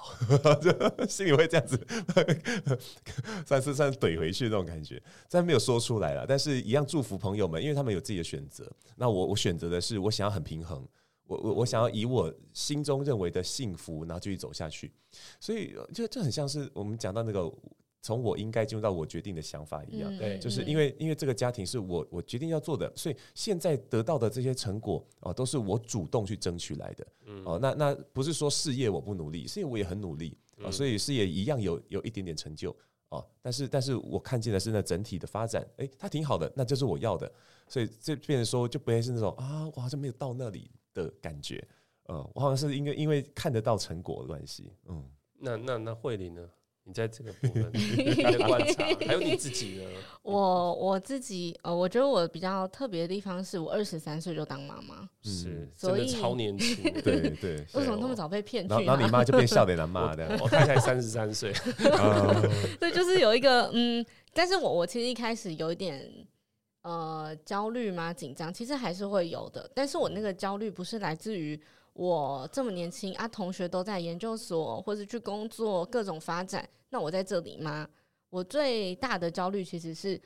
[1.09, 1.87] 心里会这样子，
[3.47, 5.01] 算是算是怼回去那种感觉。
[5.31, 8.69] 虽然没有说出来了，但是一样祝福朋友们，因为他们有自己的选择。
[8.97, 10.85] 那我我选择的是，我想要很平衡。
[11.27, 14.93] 我我我想要以我心中认为的幸福，然后继续走下去，
[15.41, 17.51] 所以就就很像是我们讲到那个
[18.03, 27.07] 从我应该进入到我决定的想法一样，对，就是因为因为这个家庭是我我决定要做的，所以现在得到的这些成果啊，都是我主动去争取来的，
[27.47, 32.77] 哦，那那不是说事业我不努力，事业我也很努力啊，所以事业一样有有一点点成就
[33.09, 37.33] 哦，但是但是我看见的是那整体的发展，诶，它挺好的，那就是我要的，
[37.67, 40.71] 所以这变成说就不会是那种啊，我好像没有到那里。
[40.95, 41.63] 的感觉，
[42.09, 45.05] 嗯，我好像是因为因为看得到成果的关系，嗯，
[45.39, 46.49] 那那那慧玲呢？
[46.87, 49.85] 你在这个部分 的观察，还有你 自己呢？
[50.21, 57.57] 我我自己，呃，我觉得我比较特别的地方是我二十三岁就当妈妈，是，所以超年轻，对对。
[57.73, 58.85] 为什么那么早被骗去？
[58.85, 61.55] 然后你妈就变笑脸男妈的，我太太三十三岁，
[62.79, 64.05] 对，就是有一个嗯，
[64.35, 66.07] 但是我我其实一开始有一点。
[66.85, 68.13] 呃，焦虑吗？
[68.13, 69.71] 紧张，其实还是会有的。
[69.75, 71.59] 但是我那个焦虑不是来自于
[71.95, 77.89] 我这么年轻啊，同学都在研究所或者去工作，各种发展，那我在这里吗？
[78.29, 80.21] 我最大的焦虑其实是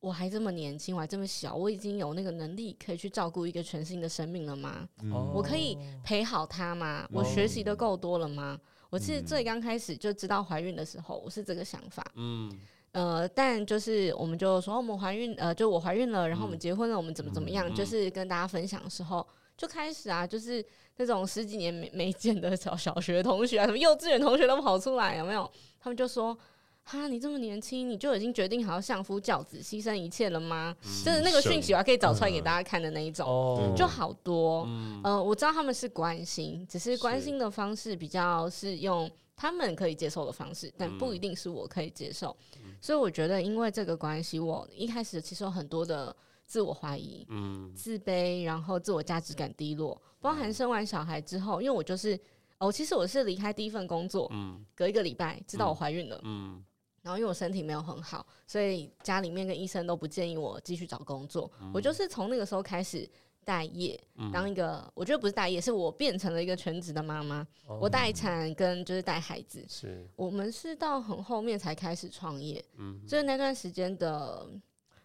[0.00, 4.88] 我还这么年轻，我还这么小，我已经有那个能力可以去照顾一个全新的生命了吗？
[5.02, 7.06] 嗯、我可以陪好他吗？
[7.12, 8.58] 我学习的够多了吗？
[8.58, 12.02] 嗯、我其实最刚开始就知道怀孕的时候，我是这个想法。
[12.14, 12.50] 嗯。
[12.92, 19.26] 呃，但就是我们就说我们怀孕，呃，就我怀孕了，然后我们结婚了，我们怎么怎么样，嗯、就是跟大家分享的时候，
[19.56, 20.64] 就开始啊，就是
[20.96, 25.50] 那种十几年没没见的小小学同学啊，什么幼稚园同学都跑出来，有没有？
[25.80, 26.36] 他们就说。
[26.82, 30.74] 哈，你这么年轻，你就已经决定好要相夫教子、牺牲一切了吗？
[30.82, 33.28] 嗯、就是那个讯息，我还可以找出来给大家看的那一种，
[33.60, 34.64] 嗯、就好多。
[34.66, 39.08] 嗯、呃，我知道他们是关心，只是关心的方式比较是用
[39.40, 42.36] 他们可以接受的方式，但不一定是我可以接受。
[42.62, 52.20] 嗯、所以我觉得，因为这个关系，我一开始其实有很多的自我怀疑、嗯、自卑，然后自我价值感低落，包含生完小孩之后，因为我就是
[52.58, 56.56] 哦，其实我是离开第一份工作，嗯、隔一个礼拜知道我怀孕了，嗯。
[56.56, 56.64] 嗯、
[57.00, 63.08] 然后因为我身体没有很好，所以家里面跟医生都不建议我继续找工作，嗯、我就是从那个时候开始。
[63.44, 63.98] 待业，
[64.32, 67.46] 当一个，嗯、我觉得不是待业，是我变成了一个全职的妈妈。
[67.66, 74.48] 哦、我待产跟就是带孩子，是我们是到很后面才开始创业，嗯、所以那段时间的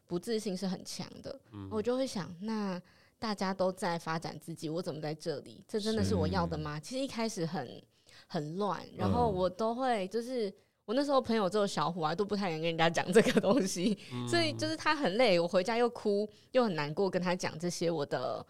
[0.05, 1.39] 不自信是很强的。
[1.51, 2.81] 嗯、我就会想，那
[3.17, 5.63] 大家都在发展自己，我怎么在这里？
[5.67, 6.79] 这真的是我要的吗？
[6.79, 7.81] 其实一开始很
[8.27, 10.53] 很乱，然后我都会就是。
[10.85, 18.45] 我那时候朋友只有小虎啊，都不太敢跟人家讲这个东西，嗯、 所以就是他很累，我回家又哭又很难过，跟他讲这些我的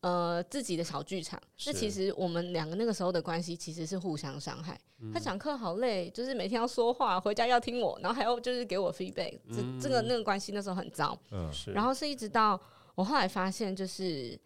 [0.00, 1.40] 呃自己的小剧场。
[1.64, 4.78] 那其实我们两个那个时候的关系其实是互相伤害。
[5.00, 11.16] 嗯、他讲课好累，就是每天要说话，回家要听我，然后还要就是给我 feedback，嗯、这这个那个关系那时候很糟。
[11.30, 12.60] 嗯、然后是一直到
[12.96, 14.36] 我后来发现，就是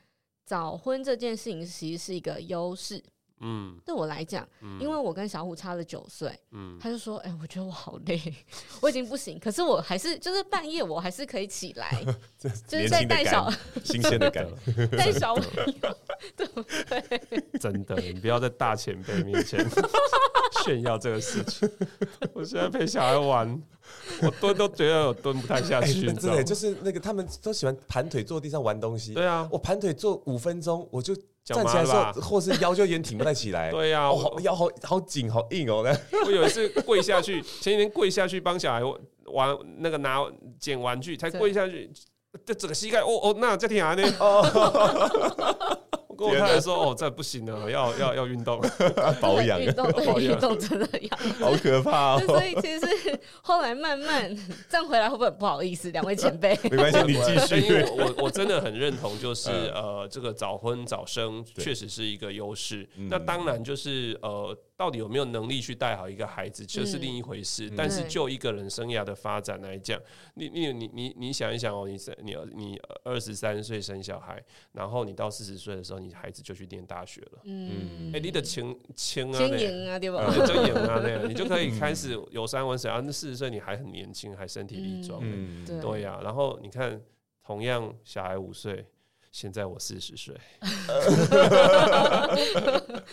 [0.44, 3.02] 早婚这件事情其实是一个优势。
[3.40, 8.20] 嗯，对我来讲，嗯、因为我跟小虎差了九岁，嗯，他就说：“哎、欸，我觉得我好累，
[8.80, 12.02] 我已经不行，可是我还是就是半夜我还是可以起来，
[12.38, 13.48] 就是在带小
[13.84, 14.44] 新鲜的感，
[14.96, 15.10] 带。
[15.20, 15.74] 小朋友，
[16.36, 16.46] 对。
[16.46, 17.58] 不对？
[17.58, 19.62] 真的，你不要在大前辈面前
[20.64, 21.68] 炫耀这个事情。
[22.32, 23.60] 我现在陪小孩玩，
[24.22, 33.70] 我蹲都觉得我蹲不太下去，真的，就是那个他们都喜欢盘腿坐地上玩东西，对啊，我盘腿坐五分钟我就。”站起来的时候，或是腰就有点挺不太起来。
[33.72, 35.84] 对呀、啊，我腰好好紧好硬哦。
[36.26, 38.82] 我有一次跪下去，前几天跪下去帮小孩
[39.26, 40.18] 玩那个拿
[40.58, 41.90] 捡玩具，才跪下去，
[42.44, 44.04] 这整个膝盖哦哦，那这挺难的。
[46.20, 48.60] 跟我太太说：“哦，这不行了，要要要运动，
[49.20, 52.86] 保养运动， 对运动真的要，好可怕哦。”所以其实
[53.42, 54.36] 后来慢慢
[54.68, 55.90] 这样回来，会不会不好意思？
[55.90, 57.60] 两位前辈， 没关系，你继续。
[57.60, 62.86] 因为我我真的很认同，就是呃，这个早婚早生确实是一个优势。
[63.08, 64.56] 那当然就是呃。
[64.80, 67.68] 到底有没有能力去带好一个孩子，这是另一回事。
[67.68, 70.00] 嗯、但是就一个人生涯的发展来讲，
[70.32, 77.42] 你你你你你想一想哦，你你你二十三岁生小孩，然后你到四十岁的时候，你孩子就去念大学了。
[77.44, 80.24] 嗯，哎、欸，你的钱钱啊，钱啊，对吧？
[80.46, 83.02] 就赢啊，那样你就可以开始游山玩水啊。
[83.04, 85.20] 那四十岁你还很年轻，还身体力壮。
[85.22, 86.22] 嗯，对呀、啊。
[86.24, 86.98] 然后你看，
[87.44, 88.86] 同样小孩五岁。
[89.32, 90.34] 现在我四十岁，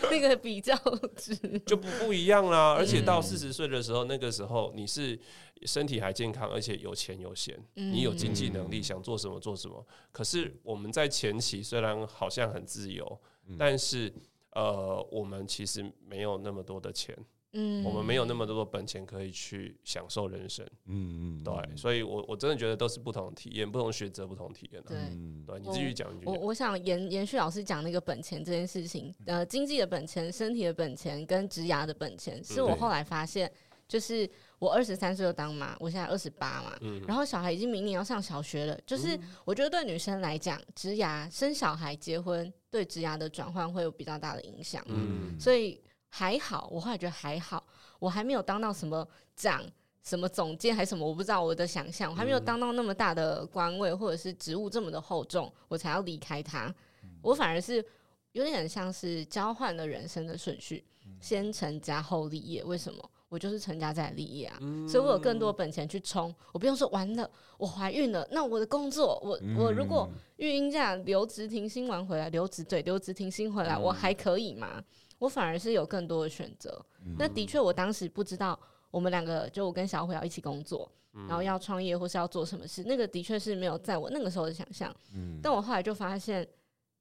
[0.09, 0.75] 那个比较
[1.15, 2.73] 值就不不一样啦。
[2.73, 5.19] 而且到四十岁的时候，那个时候你是
[5.63, 9.85] 身体还健康，而且有钱有闲，你有经济能力，想做什么做什么。
[10.11, 13.19] 可是我们在前期虽然好像很自由，
[13.57, 14.11] 但是
[14.53, 17.15] 呃，我们其实没有那么多的钱。
[17.53, 20.65] 嗯，我们没有那么多的本钱可以去享受人生。
[20.85, 24.83] 嗯嗯，对，所以我我真的觉得都是不同体验，不同选择，不同体验。
[24.85, 24.97] 对，
[25.45, 26.13] 对，你继续讲。
[26.25, 33.51] 我我想延延续老师讲那个本钱这件事情，呃，经济的本钱、身体的本钱跟职涯的本钱，是我后来发现，
[33.87, 34.29] 就是
[34.59, 44.83] 我二十三岁就当妈，我现在二十八嘛，然后小孩已经明年要上小学了，就是我觉得对女生来讲，职涯生小孩、结婚对职涯的转换会有比较大的影响。
[44.87, 45.81] 嗯，所以。
[46.17, 47.63] 还好，我后来觉得还好，
[47.99, 49.63] 我还没有当到什么长、
[50.01, 56.73] 什么总监还是什么，我不知道我的想象，我还没有当到那么大的官位或者是职务这么的厚重，我才要离开他。
[57.21, 57.85] 我反而是
[58.31, 60.83] 有点像是交换了人生的顺序，
[61.21, 62.63] 先成家后立业。
[62.63, 63.11] 为什么？
[63.29, 64.57] 我就是成家再立业啊，
[64.89, 74.81] 所以我有更多本钱去冲，我不用说完了，我怀孕了，那我的工作，我我如果育婴假留职停薪完回来，留职对留职停薪回来，我还可以吗？
[75.19, 76.85] 我反而是有更多的选择。
[77.05, 78.59] 嗯、那的确，我当时不知道
[78.91, 82.83] 我们两个就我跟小虎要一起工作，嗯、然后要创业或是要做什么事。
[82.83, 84.95] 那个的确是没有在我那个时候的想象。
[85.13, 86.47] 嗯、但我后来就发现，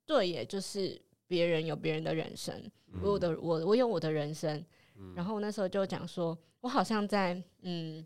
[0.05, 2.55] 对，也就是别人有别人的人生，
[2.92, 4.64] 嗯、我有的我我有我的人生。
[4.96, 8.05] 嗯、然后那时候就讲说，我好像在嗯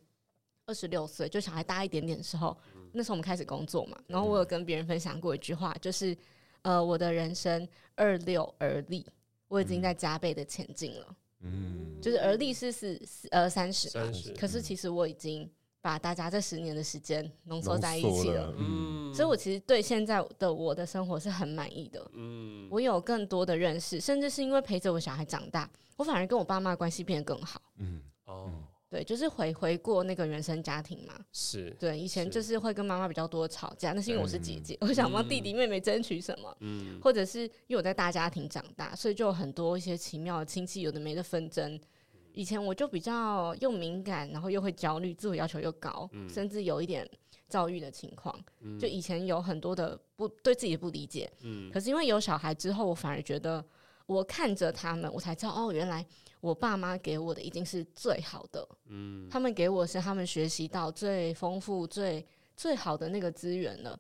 [0.67, 3.97] 二十六岁，就小孩大一点点的时候，嗯、那时候我们开始工作嘛。
[4.09, 6.17] 然后我有跟别人分享过一句话，就是
[6.63, 9.07] 呃，我的人生二六而立。
[9.51, 28.53] 我已经在加倍的前进了，嗯，就是而立是四呃三十，三十，可是其实我已经把大家这十年的时间浓缩在一起了，了嗯，所以我其实对现在的我的生活是很满意的，嗯，我有更多的认识，甚至是因为陪着我小孩长大，我反而跟我爸妈关系变得更好，嗯，哦。
[28.91, 41.81] 对，就是回回过那个原生家庭嘛，是对，以前就是会跟妈妈比较多吵架，那是因为我是姐姐，嗯、我想帮弟弟妹妹争取什么，嗯，或者是因为我在大家庭长大，所以就有很多一些奇妙的亲戚有的没的纷争，
[42.33, 47.09] 以前我就比较又敏感，然后又会焦虑，自我要求又高，嗯、甚至有一点
[47.47, 48.37] 躁郁的情况。
[48.61, 51.31] 嗯、就以前有很多的不对自己的不理解。
[51.43, 53.65] 嗯、可是因为有小孩之后，我反而觉得，
[54.07, 56.05] 我看着他们，我才知道哦，原来
[56.41, 58.67] 我爸妈给我的一定是最好的。
[58.87, 62.27] 嗯、他们给我是他们学习到最丰富、最
[62.57, 63.99] 最好的那个资源了。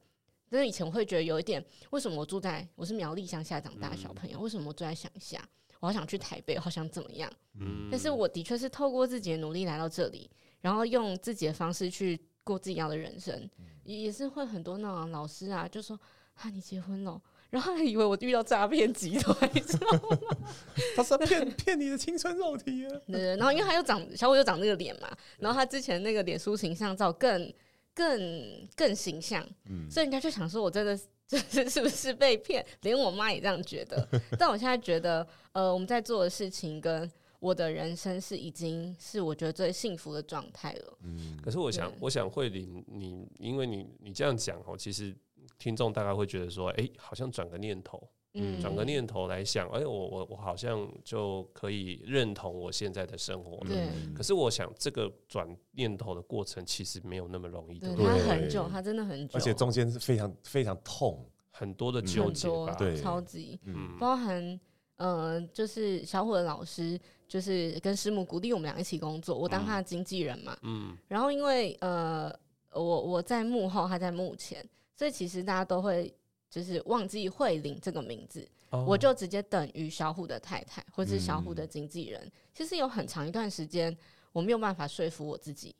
[0.48, 5.40] 但是以前我会觉得有一点，为什么我住在我是苗栗乡下长大的小朋友，嗯、为什么我住在乡下？
[5.78, 7.32] 我好想去台北，好想怎么样？
[7.58, 10.28] 嗯，但是我的确是透过自己的努力来到这里，
[10.60, 15.98] 然后用自己的方式去过自己要的人生，嗯、也是会很多那种老师啊，就说
[16.34, 20.18] 啊，你结婚了，然后还以为我遇到诈骗集团，你知道吗？
[20.96, 23.00] 他是骗 骗你的青春肉体啊！
[23.06, 27.52] 对，然后因为他又长小伟又长那个脸嘛，然后他之前那个脸书形象照更
[27.94, 30.98] 更更形象，嗯，所以人家就想说我真的。
[31.30, 32.66] 就是是不是被骗？
[32.80, 34.04] 连我妈也这样觉得。
[34.36, 40.98] 但我现在觉得，呃，我们在做的事情跟我的人生是已经是我觉得最幸福的状态了。
[41.04, 45.14] 嗯，可是我想，我想慧玲，你因为你你这样讲哦，其实
[45.60, 48.02] 听众大概会觉得说，哎，好像转个念头。
[48.34, 53.66] 嗯，转个念头来想，哎，我我我好像就可以认同我现在的生活了。
[53.66, 53.88] 对。
[54.14, 57.92] 可是我想，这个转念头的过程其实没有那么容易的。
[57.96, 59.34] 对，它很久，他真的很久。
[59.36, 62.76] 而且中间是非常非常痛，很多的纠结吧。
[62.78, 63.58] 对，超级。
[63.64, 63.96] 嗯。
[63.98, 64.60] 包含
[64.94, 66.96] 呃，就是小虎的老师，
[67.26, 70.56] 就是跟师母鼓励我们俩一起工作，我当他的经纪人嘛。
[70.62, 70.96] 嗯。
[71.08, 72.32] 然后因为呃，
[72.72, 74.64] 我我在幕后，他在幕前，
[75.00, 76.14] 所以其实大家都会。
[76.52, 78.84] 就是忘记慧玲这个名字，oh.
[78.88, 82.20] 我就直接等于小虎的太太，或是小虎的经纪人。
[82.24, 83.96] 嗯、其实有很长一段时间，
[84.32, 85.72] 我没有办法说服我自己，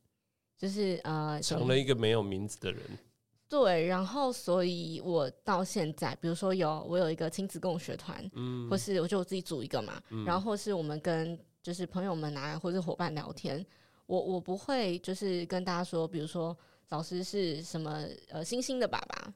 [0.57, 2.81] 就是呃，成了一个没有名字的人。
[3.49, 13.67] 对，然后所以我到现在，比如说有我有一个亲子共学团，嗯，或是我就我自己组一个嘛，嗯、然后或是我们跟就是朋友们啊，或是伙伴聊天，
[14.07, 16.57] 我我不会就是跟大家说，比如说
[16.91, 19.33] 老师是什么呃星星的爸爸。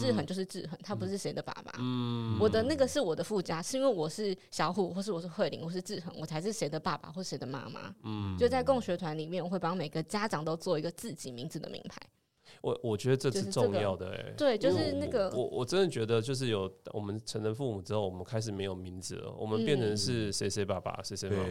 [0.00, 1.70] 志恒就是志恒，他不是谁的爸爸。
[1.78, 7.94] 嗯，我的那个是我的附加，是因为我是小虎，或是我是慧玲，我是志恒，我才是谁的爸爸或谁的妈妈。
[8.02, 12.00] 嗯，就在共学团里面，我会帮每个家长都做一个自己名字的名牌。
[12.66, 21.48] 我我觉得这是重要的哎、欸，对，就是那个我我真的觉得就是有我们成人父母之后，我们开始没有名字了，我们变成是谁谁爸爸谁谁妈妈，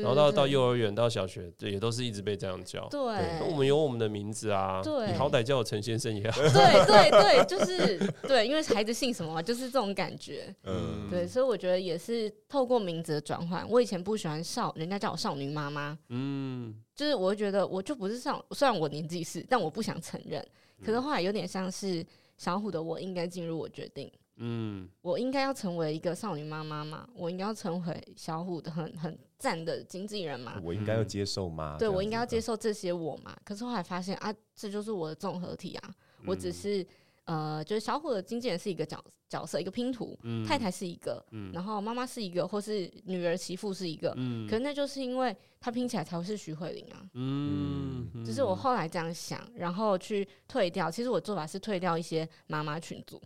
[0.00, 2.88] 然后到到幼儿园到小学，对，也都是一直被这样叫。
[2.88, 2.98] 对，
[3.46, 6.40] 我们有我们的名字啊，对，你好歹叫我陈先生也好。
[6.40, 10.54] 对对对，就是对，因为孩子姓什么嘛，就是这种感觉。
[10.64, 13.68] 嗯，对，所以我觉得也是透过名字的转换。
[13.68, 15.98] 我以前不喜欢少，人家叫我少女妈妈。
[16.08, 16.74] 嗯。
[16.98, 20.44] 就是我觉得我就不是少，虽然我年纪是，但我不想承认。
[20.84, 22.04] 可是后来有点像是
[22.36, 24.10] 小虎的，我应该进入我决定。
[24.38, 27.08] 嗯，我应该要成为一个少女妈妈嘛？
[27.14, 30.60] 我应该要成为小虎的很很赞的经纪人嘛？
[30.64, 31.76] 我应该要接受吗？
[31.78, 33.36] 对，我应该要接受这些我嘛？
[33.44, 35.94] 可是后来发现啊，这就是我的综合体啊！
[36.26, 36.84] 我只是。
[37.24, 53.20] 呃，就是小虎的经纪人是一个角角色，一个拼图，嗯、太太是一个，嗯、然后妈妈是一个，或是女儿媳妇是一个，嗯、可是那就是因为他拼起来才会是徐慧玲啊，嗯，只是我后来这样想，然后去退掉，其实我做法是退掉一些妈妈群组，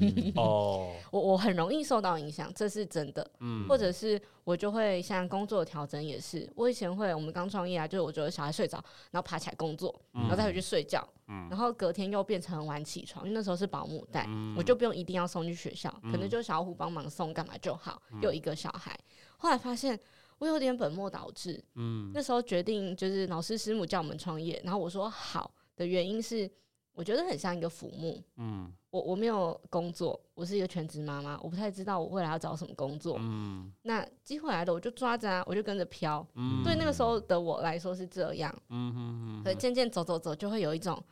[0.00, 8.76] 嗯、 哦，我我很容易受到影响，这是真的，嗯，或者是我就会像工作调整也是，我以前会，我们刚创业啊，就是我觉得小孩睡着，
[9.10, 11.06] 然后爬起来工作，嗯、然后再回去睡觉。
[11.50, 18.00] 然后隔天又变成晚起床，因为那时候是保姆带，嗯、我就不用一定要送去学校，嗯、可能就小虎帮忙送干嘛就好。
[18.12, 18.98] 嗯、又一个小孩，
[19.36, 19.98] 后来发现
[20.38, 21.62] 我有点本末倒置。
[21.74, 26.50] 嗯，那时候决定就是老师师母叫我们创业，然后我说好的原因是
[26.92, 28.22] 我觉得很像一个浮木。
[28.36, 33.16] 嗯，我我没有工作，我是一个全职妈妈，我不太知道我未来要找什么工作。
[33.20, 36.26] 嗯，那机会来了我就抓着啊，我就跟着飘。
[36.34, 38.54] 嗯，对那个时候的我来说是这样。
[38.70, 41.02] 嗯可渐渐走走走，就会有一种。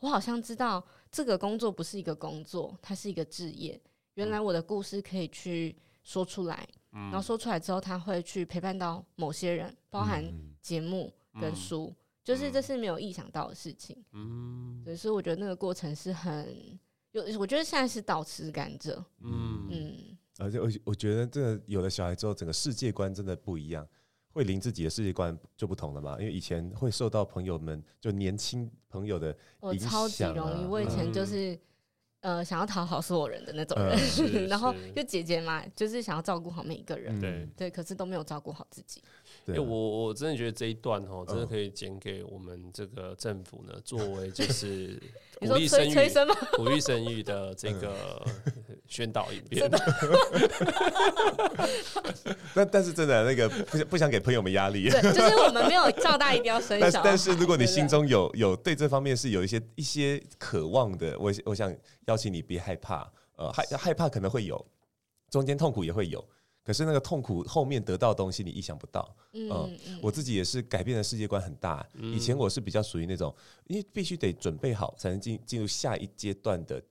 [0.00, 3.80] 我好像知道这个工作不是一个工作，它是一个职业。
[4.14, 10.24] 原来我的故事可以去说出来，嗯、然后说出来之后，他会去陪伴到某些人，包含
[10.62, 14.02] 节目跟书，嗯、就是这是没有意想到的事情。
[14.12, 16.78] 嗯，所以我觉得那个过程是很
[17.12, 18.96] 有，我觉得现在是倒吃甘蔗。
[19.20, 23.86] 嗯嗯，而且我我觉得这个有了小孩之后，整个世界观真的不一样。
[24.36, 29.34] 慧玲自己的世界观就不同了嘛，因为以前会受到朋友们就年轻朋友的
[29.72, 30.66] 影响、啊，我超级容易。
[30.66, 31.58] 我以前就是
[32.20, 33.98] 呃，想要讨好所有人的那种人，
[34.34, 39.00] 嗯、 然后就姐姐嘛，就是想要照顾好每一个人，对、嗯、对，可是都没有照顾好自己。
[39.48, 45.00] 因为我我真的觉得这一段哦，真的可以剪给我们这个政府呢，作为就 是
[45.38, 45.94] 鼓励生育、
[46.56, 48.26] 鼓励生育的这个
[48.88, 49.70] 宣导影片。
[52.54, 57.04] 但但是真的那个不不想给朋友们压力，对，就是我们没有照大一定要生小孩。
[57.04, 61.72] 但是如果你心中有有对这方面是有一些一些渴望的，我我想
[62.06, 64.66] 邀请你别害怕，呃，害害怕可能会有，
[65.30, 66.26] 中间痛苦也会有。
[66.66, 69.16] 可是那个痛苦后面得到的东西，你意想不到。
[69.34, 69.48] 嗯，
[69.86, 71.86] 嗯，我自己也是改变的世界观很大。
[71.94, 73.32] 嗯、以前我是比较属于那种，
[73.68, 76.82] 因为必须得准备好才能进进入下一阶段的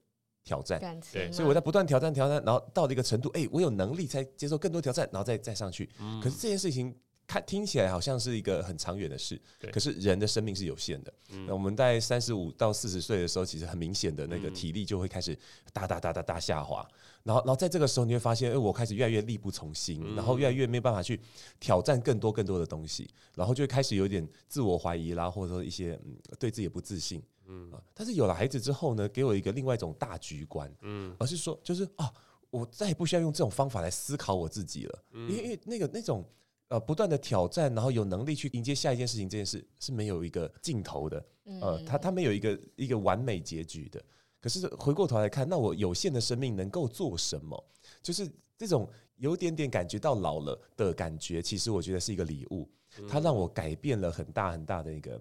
[0.42, 0.80] 挑战。
[1.12, 5.90] 对，所以我在不断挑战挑战，然后到了一个程度，哎、欸，我有能力才接受更多挑战，然后再再上去。
[6.00, 6.96] 嗯、可是这件事情。
[7.28, 11.12] 看听起来好像是一个很长远的事，对可是人的生命是有限的。
[11.30, 15.36] 嗯、那我们在三十五到四十岁的时候，其实很明显的那个体力就会开始
[15.72, 16.88] 大大大大大下滑。
[17.26, 21.20] 然后，然后在这个时候，你会发现，哎，我开始越来越力不从心，嗯、然后越来越没有办法去
[21.58, 27.20] 挑战更多更多的东西，然后就会开始有点自我怀疑啦，或者说一些嗯对自己也不自信。
[27.48, 32.12] 嗯，但是有了孩子之后呢，给我一个另外一种大局观，嗯，而是说，就是啊，
[32.50, 36.24] 我再也不需要用这种方法来思考我自己了，嗯、因为因为那个那种。
[36.68, 41.24] 呃，不断的挑战，然后有能力去迎接下一件事情，这件事是没有一个尽头的。
[41.60, 44.04] 呃，他他没有一个一个完美结局的。
[44.46, 47.64] 可是回过头来看，那我有限的生命能够做什么？
[48.00, 52.70] 就是这种有点点感觉到老了的感觉，其实我觉得是一个礼物。
[53.08, 55.20] 它让我改变了很大很大的一个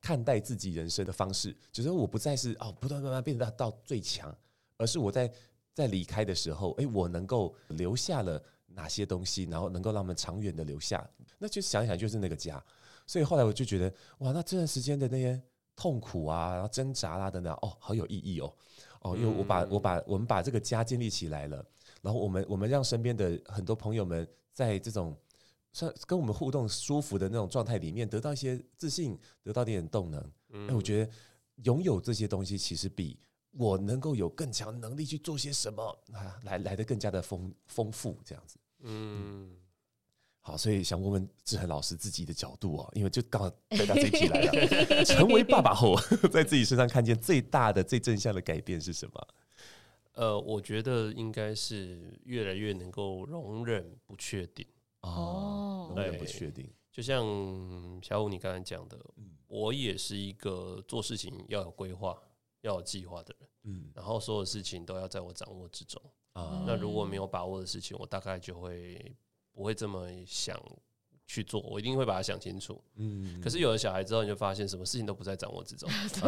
[0.00, 1.56] 看待自己人生的方式。
[1.70, 4.36] 就是我不再是哦，不断慢慢变得到最强，
[4.76, 5.32] 而是我在
[5.72, 8.42] 在离开的时候，哎，我能够留下了。
[8.76, 11.08] 哪些东西，然后能够让我们长远的留下，
[11.38, 12.60] 那就想一想，就是那个家。
[13.06, 15.40] 所以后来我就觉得，哇，那这段时间的那些
[15.76, 18.54] 痛苦啊，然后挣扎啦、啊、等等，哦，好有意义哦，
[19.00, 21.64] 哦，因为我把我把我们把这个家建立起来了，
[22.00, 25.16] 然后我们我们让身边的很多朋友们在这种
[25.72, 30.20] 算跟我们互动舒服的那种状态里面，得到一些自信，得到一点点动能。
[30.68, 31.12] 哎，我觉得
[31.64, 33.18] 拥有这些东西，其实比
[33.50, 38.56] 我能够有更强能力去做些什么啊，来来得更加的丰丰富，这样子。
[38.86, 39.50] 嗯，
[40.46, 44.50] 好，所以想问问志恒老师自己的角度哦，因为就刚好带到这一题来了。
[45.02, 45.96] 成为爸爸后，
[46.30, 49.28] 在自己身上看见最大的、最正向的改变是什么？
[50.12, 54.66] 呃，我觉得应该是越来越能够容忍不确定
[55.00, 56.70] 哦，容忍不确定。
[56.92, 57.24] 就像
[58.02, 58.98] 小五你刚才讲的，
[59.46, 62.16] 我也是一个做事情要有规划、
[62.60, 66.00] 要有计划的人，嗯，然后所有事情都要在我掌握之中。
[66.34, 69.10] 啊，那如果没有把握的事情，我大概就会
[69.54, 70.60] 不会这么想
[71.26, 72.78] 去做，我一定会把它想清楚。
[72.96, 75.88] 嗯，可是有了小孩之后，你就发现什么事情都不在掌握之中。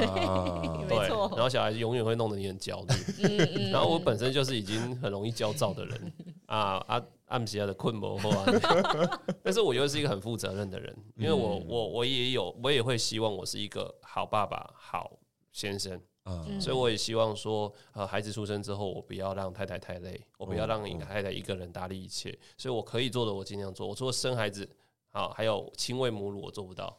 [0.88, 3.70] 对，然后小孩永远会弄得你很焦虑。
[3.70, 6.12] 然后我本身就是已经很容易焦躁的人
[6.46, 8.46] 啊啊，按起来的困魔后啊
[9.42, 15.18] 但是我又是一个很负责任的人，因为我我我也有，我也会希望我是一个好爸爸、好
[15.52, 16.00] 先生。
[16.26, 23.86] 嗯，所以我也希望说，呃，孩子出生之后，我不要让太太太累，我不要让一个太太一个人打理一切，所以我可以做的，我尽量做。
[23.86, 24.68] 我除了生孩子，
[25.10, 26.94] 好，还有亲喂母乳，我做不到，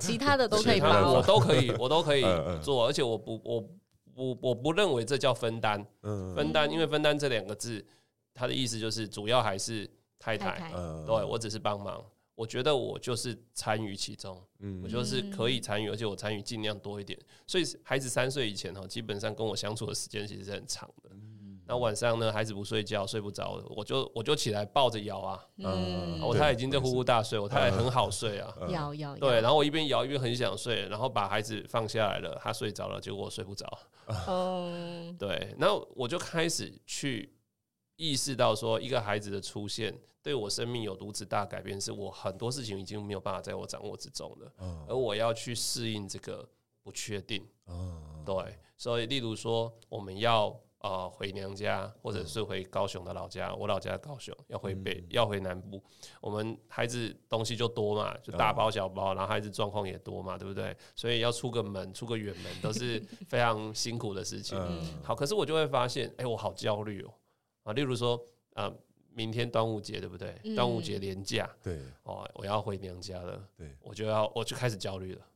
[0.00, 2.22] 其他的都 可以帮，我都可以，我都可以
[2.60, 3.64] 做，而且我不，我
[4.14, 5.86] 我，我不认为这叫分担，
[6.34, 7.84] 分担，因为分担这两个字，
[8.34, 9.88] 它的意思就是主要还是
[10.18, 10.72] 太太，
[11.06, 12.04] 对，我只是帮忙。
[12.34, 17.18] 我觉得我就是参与其中，嗯，我就是可以参与，而且我参与尽量多一点。
[17.46, 21.10] 所以孩子三岁以前哈，基本上跟我相处的时间其实是很长的。
[21.64, 33.78] 那晚上呢，孩子不睡觉，睡不着，我就我就起来抱着摇啊，嗯，我太太已经在呼呼大睡，我太太很好睡啊，摇摇对，然后我一边摇一边很想睡，然后把孩子放下来了，他睡着了，结果我睡不着，
[34.26, 37.32] 哦，对，然后我就开始去
[37.96, 39.94] 意识到说，一个孩子的出现。
[40.22, 44.52] 对我生命有如此大改变，是我很多事情已经没有办法在我掌握之中了，
[44.88, 46.48] 而我要去适应这个
[46.82, 47.44] 不确定。
[48.24, 48.34] 对，
[48.76, 55.82] 所以例如说，我们要呃回娘家，或者是回高雄的老家，我老家高雄，要回北，要回南部，
[56.20, 60.76] 我们孩子东西就多嘛，就大包小包，然后孩子状况也多嘛，对不对？
[60.94, 64.56] 所以要出个门，出个远门都是 非常辛苦的事情。
[65.02, 67.12] 好，可是我就会发现，哎，我好焦虑哦。
[67.64, 68.72] 啊，例如说，呃。
[69.14, 70.34] 明天端午节对不对？
[70.54, 75.26] 端午节连假，对哦，我要回娘家了，对，我就要我就开始焦虑了。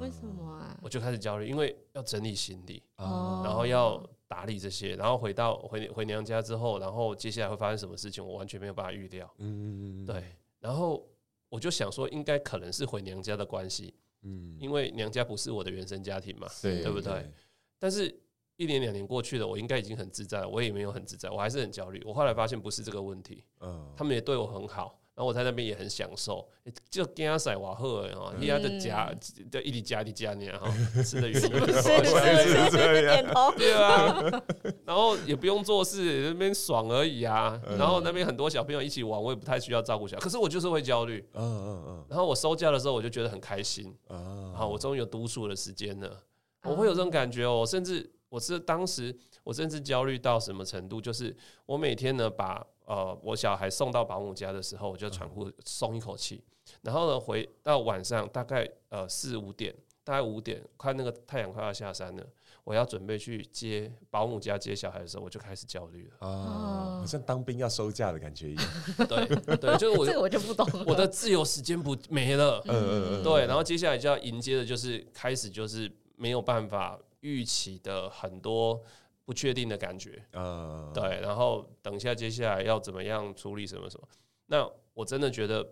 [0.00, 0.76] 为什么啊？
[0.82, 9.32] 我就开始焦虑，因为要整理行李，然后要打理这些，然后回到回回娘家之后，然后接下来会发生什么事情，我完全没有办法预料。
[9.38, 10.24] 嗯对。
[10.58, 11.06] 然后
[11.48, 17.30] 我就想说，应该可能是回娘家的关系，嗯，因为娘家不是我的原生家庭嘛，对，对不对？
[17.78, 18.12] 但是
[18.56, 22.02] 一年两年过去了，我应该已经很自在了，我也没有很自在，我还是很焦虑。
[22.06, 24.98] 我后来发现不是这个问题，嗯，他们也对我很好。
[25.14, 26.46] 然后我在那边也很享受，
[26.90, 29.10] 就跟他塞瓦赫哈，你要就夹，
[29.50, 30.70] 就一直夹一直夹你哈，
[31.02, 32.70] 吃的圆圆的，是？
[32.70, 33.24] 这样，
[33.56, 34.42] 对啊。
[34.84, 37.58] 然后也不用做事，那边爽而已啊。
[37.78, 42.04] 然后那边很多小朋友一起玩，我也不太需要照顾小孩，可是我就是会焦虑，嗯嗯嗯。
[42.10, 46.24] 然后我收假的时候，我就觉得很开心，啊，我终于有独处的时间了。
[46.64, 51.34] 我会有这种感觉哦，甚至我是当时我甚至焦虑到什么程度，就是
[51.64, 52.64] 我每天呢把。
[52.86, 56.40] 呃，我小孩送到保姆家的时候，我就喘呼松一口气。
[56.82, 59.74] 然后呢，回到晚上大概呃四五点，
[60.04, 62.24] 大概五点，看那个太阳快要下山了，
[62.62, 66.28] 我要准备去接保姆家接小孩的时候，我就开始焦虑了。
[66.28, 68.64] 啊，好像当兵要收假的感觉一样。
[69.08, 70.64] 对对，就是我，这个我就不懂。
[70.86, 72.62] 我的自由时间不没了。
[72.66, 73.22] 嗯嗯嗯。
[73.24, 78.82] 对，然后接下来就要迎接的就是开始就是没有办法预期的很多。
[79.26, 84.06] 不确定的感觉，嗯，对，然后等一下，接下来要怎么样处理什么什么？
[84.46, 85.68] 那我真的觉得，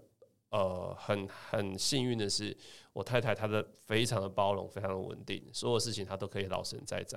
[0.48, 2.56] 呃，很很幸运的是，
[2.92, 7.16] 我太太她的非常的包容，非常的稳定，所有事情她都可以老神在在，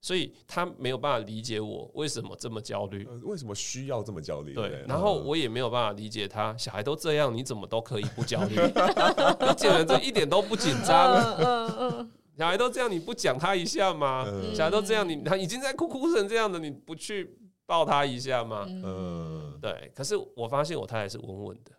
[0.00, 4.54] 所以她没有办法理解我为什么这么焦虑，为什么需要这么焦虑？
[4.54, 8.56] 对，然后我也没有办法理解她，小孩都这样，你怎么都可以不焦虑？
[8.56, 12.12] 你简直这一点都不紧张，嗯嗯。
[12.40, 14.24] 小孩都这样，你不讲他一下吗？
[14.26, 17.36] 嗯、小孩都这样，你他已经在哭哭成这样的，你不去
[17.66, 18.64] 抱他一下吗？
[18.66, 19.92] 嗯，对。
[19.94, 21.72] 可是我发现我太太是稳稳的。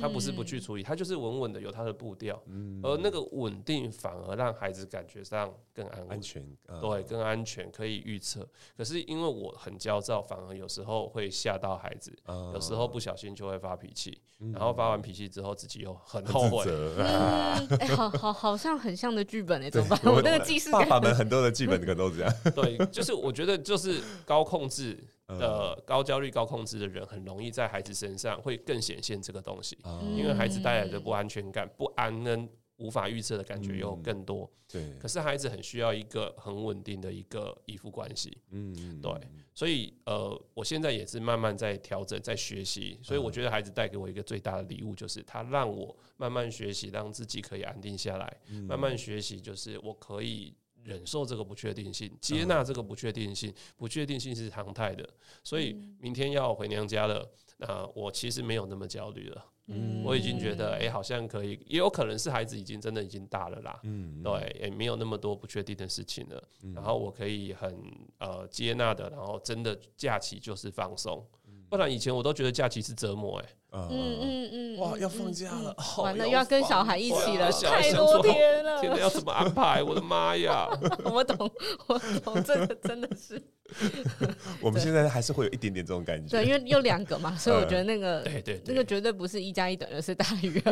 [0.00, 2.40] 他不是不去处理，他就是稳稳的有他的步调，
[2.82, 6.44] 而那个稳定反而让孩子感觉上更安安全，
[6.80, 8.46] 对，更安全，可以预测。
[8.76, 12.12] 可是因为我很焦躁，反而有时候会吓到孩子，
[12.52, 14.20] 有时候不小心就会发脾气，
[14.52, 16.64] 然后发完脾气之后自己又很后悔。
[17.80, 20.00] 哎，好好好像很像的剧本哎，怎么办？
[20.12, 22.34] 我那个既视感，爸爸们很多的剧本可能都这样。
[22.54, 24.98] 对，就是我觉得就是高控制。
[25.38, 29.76] 的高焦虑、高控制的人，很容易在孩子身上会更显现这个东西，
[30.16, 34.50] 因为孩子带来的不安全感、不安跟无法预测的感觉又更多。
[34.66, 38.36] 对，可是孩子很需要一个很稳定的一个依附关系。
[38.50, 39.12] 嗯，对，
[39.54, 50.54] 所以呃，我现在也是慢慢在调整、在学习，所以我觉得孩子带给我一个最大的礼物，就是他让我慢慢学习，让自己可以安定下来，慢慢学习，就是我可以。
[50.84, 55.08] 忍受这个不确定性，接纳这个不确定性，不确定性是常态的。
[55.42, 57.28] 所以明天要回娘家了，
[57.58, 59.46] 那我其实没有那么焦虑了。
[59.68, 63.78] 嗯，我已经觉得，哎，好像可以，也有可能是孩子已经真的已经大了啦。
[63.84, 66.42] 嗯，对，也没有那么多不确定的事情了。
[66.74, 67.72] 然后我可以很
[68.18, 71.24] 呃接纳的，然后真的假期就是放松。
[71.68, 73.48] 不然以前我都觉得假期是折磨，哎。
[73.72, 79.82] 嗯嗯嗯，哇，要放假了，完了又要跟小孩一起了，太多天了，天哪，要怎么安排？
[79.82, 80.68] 我的妈呀！
[81.04, 81.50] 我懂，
[81.86, 83.42] 我懂，这个真的是。
[84.60, 90.62] 我们现在还是会有一点点这种感觉，对，因为有两个嘛， 所以我觉得那个，对对，那个绝对不是一加一等于是大于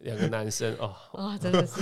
[0.00, 1.80] 两个男生哦，啊，真的是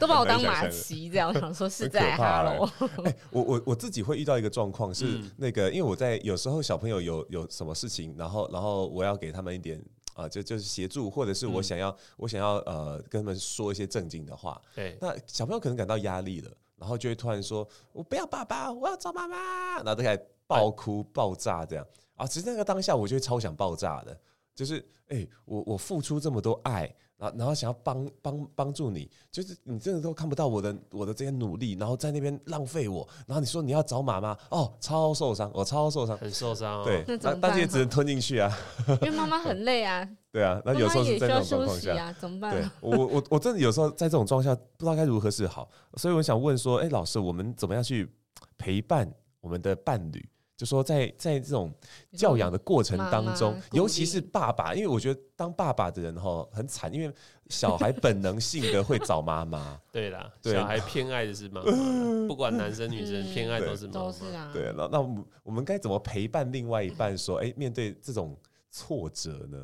[0.00, 2.66] 都把我当马骑这样，想说是在哈喽。
[3.04, 9.78] 哎，我我我自己会遇到一个状况是那个，因为我在有时候小朋友有有什么事情，然后然后我要给他们一点
[10.14, 24.18] 啊，就就是协助，或者是我想要我想要呃跟他们说一些正经的话，对，那小朋友可能感到压力了，然后就会突然说：“我不要爸爸，我要找妈妈。”然后就开始爆哭爆炸这样啊，其实那个当下我就会超想爆炸的，
[24.54, 26.94] 就是哎，我我付出这么多爱。
[27.18, 33.06] 然后，然后想要帮帮帮助你，就是你真的都看不到我的我的这些努力，然后在那边浪费我。
[33.26, 36.84] 然后你说你要找妈妈，哦，超受伤，我超受伤，很受伤、哦。
[36.84, 38.56] 对，那但是也只能吞进去啊，
[39.02, 40.08] 因为妈妈很累啊。
[40.30, 42.54] 对啊，那有时候是在这种状况下，啊、怎么办？
[42.54, 48.08] 对，我我我真的有时候在这种状况下不知道该如何是好，所以我想问说，哎，老师，我们怎么样去
[48.56, 50.28] 陪伴我们的伴侣？
[50.58, 51.72] 就说在在这种
[52.14, 57.14] 教养的过程当中，尤其是爸爸，因为我觉得当爸爸的人哈很惨，因为
[57.48, 59.80] 小孩本能性的会找妈妈。
[59.92, 61.70] 对啦，小孩偏爱的是妈妈，
[62.26, 64.00] 不管男生女生偏爱都是妈妈。
[64.00, 64.50] 都是啊。
[64.52, 67.16] 对，那那我们我们该怎么陪伴另外一半？
[67.16, 68.36] 说，哎，面对这种
[68.68, 69.58] 挫折呢？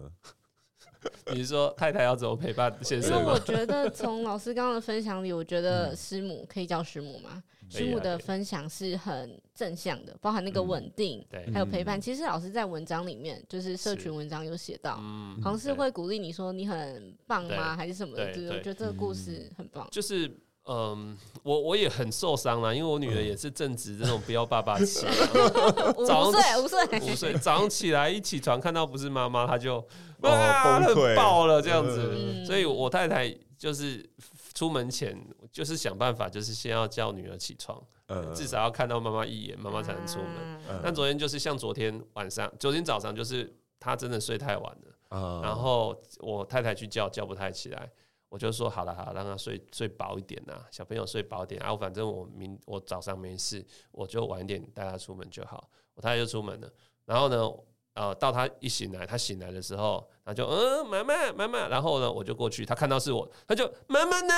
[1.32, 3.18] 你是说太太要怎么陪伴先生？
[3.18, 7.42] 因为我觉得从老师刚刚的分享里，我觉得师母可以叫师母吗？
[7.70, 12.00] 师母的分享是很正向的，包含那个稳定，还有陪伴。
[12.00, 14.96] 其实老师在文章里面，就是社群文章有写到，
[15.42, 17.76] 好像是会鼓励你说你很棒吗？
[17.76, 18.32] 还是什么的？
[18.32, 19.88] 就是我觉得这个故事很棒。
[19.90, 20.30] 就是
[20.66, 25.06] 嗯，我我也很受伤了，因为我女儿也是正值这种不要爸爸气，
[25.96, 29.78] 五岁五岁五岁，早上起来一起床看到不是妈妈，她就
[30.20, 32.44] 啊崩溃爆了这样子。
[32.46, 34.08] 所以我太太就是。
[34.54, 35.18] 出门前
[35.54, 40.60] 就是想办法，就是先要叫女儿起床，嗯、至少要看到妈妈一眼，妈妈才能出门。
[40.68, 47.88] 嗯、但昨天就是像昨天晚上，昨天早上就是她真的睡太晚了，嗯、然后我太太去叫，叫不太起来，
[48.28, 55.70] 我就说好了好了，让她睡睡饱一点呐，小朋友睡饱点啊，反正我明我早上没事，我就晚一点带她出门就好。
[55.94, 56.68] 我太太就出门了，
[57.04, 57.48] 然后呢？
[57.94, 64.34] 呃，到他一醒来，他醒来的时候，他就嗯，妈妈，妈妈，然后呢，我就过去，他看到是我，他就妈妈呢？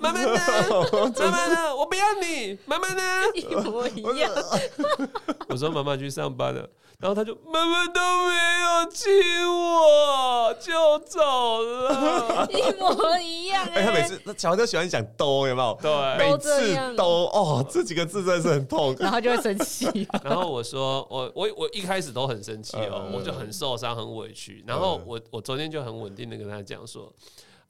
[0.00, 0.38] 妈妈呢？
[1.18, 1.74] 妈妈呢？
[1.74, 3.02] 我不要你，妈妈呢？
[3.34, 4.30] 一模一样。
[5.48, 6.68] 我说妈妈去上班了。
[7.02, 9.10] 然后他就妈妈都没有亲
[9.44, 13.66] 我就走了， 一模一样。
[13.74, 15.76] 哎，他每次小孩都喜欢讲都，有没有？
[15.82, 18.94] 对，每次都哦，这几个字真的是很痛。
[19.02, 20.06] 然后就会生气。
[20.22, 24.62] 然后我说，我我我一开始都很生气哦，我就很受伤，很委屈。
[24.64, 27.12] 然后我我昨天就很稳定的跟他讲说，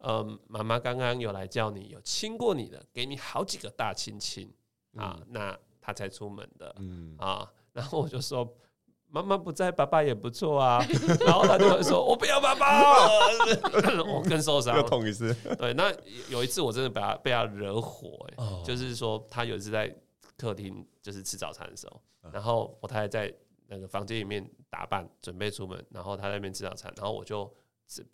[0.00, 4.52] 嗯，妈妈刚刚有来叫你，有亲过你的，给你好几个大亲亲
[4.94, 8.46] 啊，那他才出门的，嗯啊，然后我就说。
[9.14, 10.82] 妈妈不在，爸爸也不错啊。
[11.26, 12.80] 然后他就会说：“我不要爸爸。”
[14.08, 15.34] 我更受伤，又痛一次。
[15.58, 15.94] 对，那
[16.30, 19.94] 有一次我真的被他被他惹火，哎，就是说他有一次在
[20.38, 22.02] 客厅就是吃早餐的时候，
[22.32, 23.34] 然后我太太在
[23.66, 27.54] 那个房间里面打扮准备出门，然后他在那边吃早餐，然后我就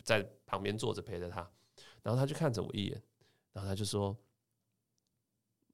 [0.03, 1.49] 在旁边坐着陪着他，
[2.03, 3.01] 然后他就看着我一眼，
[3.53, 4.13] 然后他就说：“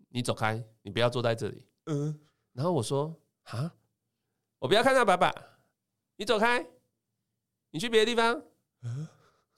[0.09, 2.19] 你走开，你不要坐在这里。”嗯，
[2.53, 3.11] 然后我说
[3.49, 3.73] ：“啊。”
[4.59, 5.33] 我不要看到爸爸，
[6.17, 6.65] 你走开，
[7.71, 8.41] 你去别的地方。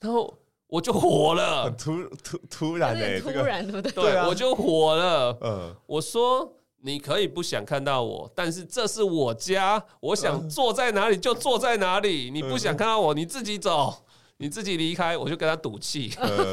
[0.00, 0.32] 然后
[0.66, 3.92] 我就火了，突突突然的，突然对不对？
[3.92, 5.76] 对，我就火了。
[5.86, 12.30] 我说你可以不想看到我，但是这是我家，我想坐在哪里就坐在哪里。
[12.30, 14.04] 你不想看到我，你自己走，
[14.36, 15.16] 你自己离开。
[15.16, 16.12] 我就跟他赌气，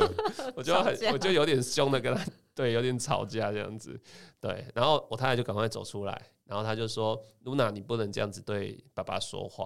[0.56, 2.26] 我就很，我就有点凶的跟他，
[2.56, 4.00] 对，有点吵架这样子。
[4.40, 6.20] 对，然后我太太就赶快走出来。
[6.46, 9.66] 然后她就说：“露娜，你不能这样子对爸爸说话。”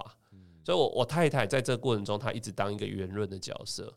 [0.66, 3.94] 所以，我我太太在这个过程中，她一直当一个圆润的角色。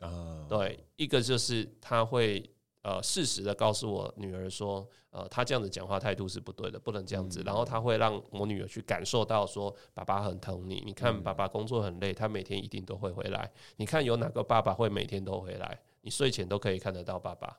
[0.49, 2.49] 对，一个就是她会
[2.83, 13.51] 呃适时的告诉我女儿说：“呃，她这样子讲话态度是不对的，不能这样子。”然后她会让我女儿去感受到说：“爸爸很疼你，你看爸爸工作很累，他每天一定都会回来。
[13.77, 15.81] 你看有哪个爸爸会每天都回来？
[16.01, 17.57] 你睡前都可以看得到爸爸。”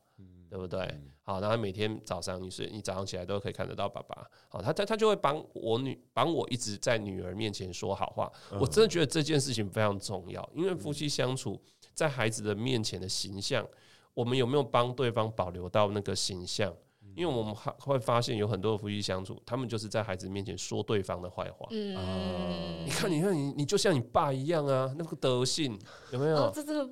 [0.53, 0.79] 对不对？
[0.81, 4.29] 嗯、好，然后每天早上你睡，你早上起来都可以看得到爸爸。
[4.47, 8.31] 好，他他他就会帮我女，帮我一直在女儿面前说好话。
[8.51, 11.59] 嗯、我真的觉得这件事情非常重要，因为夫妻相处
[11.95, 13.67] 在孩子的面前的形象，
[14.13, 16.71] 我们有没有帮对方保留到那个形象？
[17.15, 21.67] 因为我们还会发现有很多的夫妻相处，他们就是在孩子面前说对方的坏话。
[21.71, 25.77] 嗯，你看，你看，你你就像你爸一样啊，那个德性
[26.11, 26.37] 有没有？
[26.37, 26.89] 哦、这这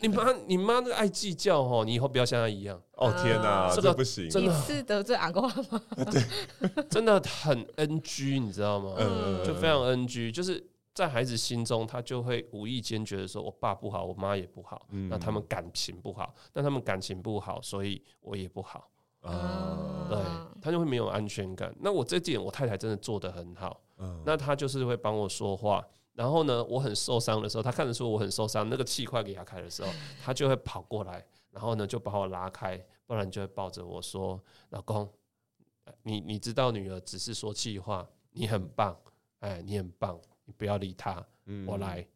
[0.00, 2.80] 你妈，你妈那个爱计较哦，你以后不要像他一样。
[2.96, 6.04] 哦天哪，这个不行，真的是得罪阿公阿妈。
[6.12, 6.22] 对，
[6.88, 8.94] 真的很 NG，你知道吗？
[8.98, 10.64] 嗯，就非常 NG，就是
[10.94, 18.88] 在孩子心中，他就会无意间觉得说，我爸不好，我妈也不好，嗯、那他们感情不好，那他们感情不好，所以我也不好。
[19.22, 20.18] 啊，对，
[20.60, 21.74] 他就会没有安全感。
[21.80, 23.80] 那我这点，我太太真的做得很好。
[23.98, 25.84] 嗯那她就是会帮我说话。
[26.12, 29.88] 然后呢，我很受伤的时候，她看得出我很受伤，那个气快给她开的时候，
[30.22, 34.38] 她就会跑过来，然后呢就把我拉开，不然就会抱着我说
[34.70, 35.08] ：“老公，
[36.02, 38.94] 你你知道女儿只是说气话，你很棒，
[39.38, 41.24] 哎，你很棒，你不要理她，
[41.66, 42.06] 我来。”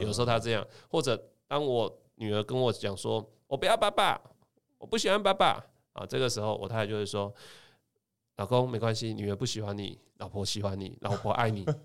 [0.00, 4.20] 有时候她这样，或者当我女儿跟我讲说：“我不要爸爸，
[4.78, 5.64] 我不喜欢爸爸。”
[5.98, 7.32] 啊，这个时候我太太就会说
[8.36, 11.66] ：“老公，没关系，女儿不喜欢你，老婆喜欢你，老婆爱你。”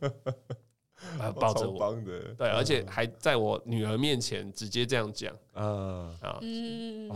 [1.38, 1.93] 抱着我，
[2.38, 6.39] 对，而且还在我女儿面前直接这样讲，啊啊，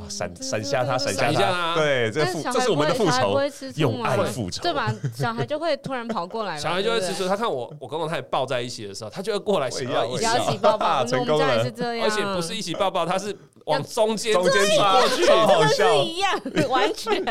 [0.09, 3.39] 闪闪下他，闪下他，对，这复这是我们的复仇，
[3.77, 4.93] 用爱复仇，对吧？
[5.13, 7.29] 小孩就会突然跑过来，小孩就会吃醋。
[7.29, 13.33] 他看我，我跟我太太抱在一起的时候，他就会过来想要一起抱抱， 成功了，而且不是一起抱抱，他是
[13.67, 17.23] 往中间中间抓过去，好笑，一样，完全。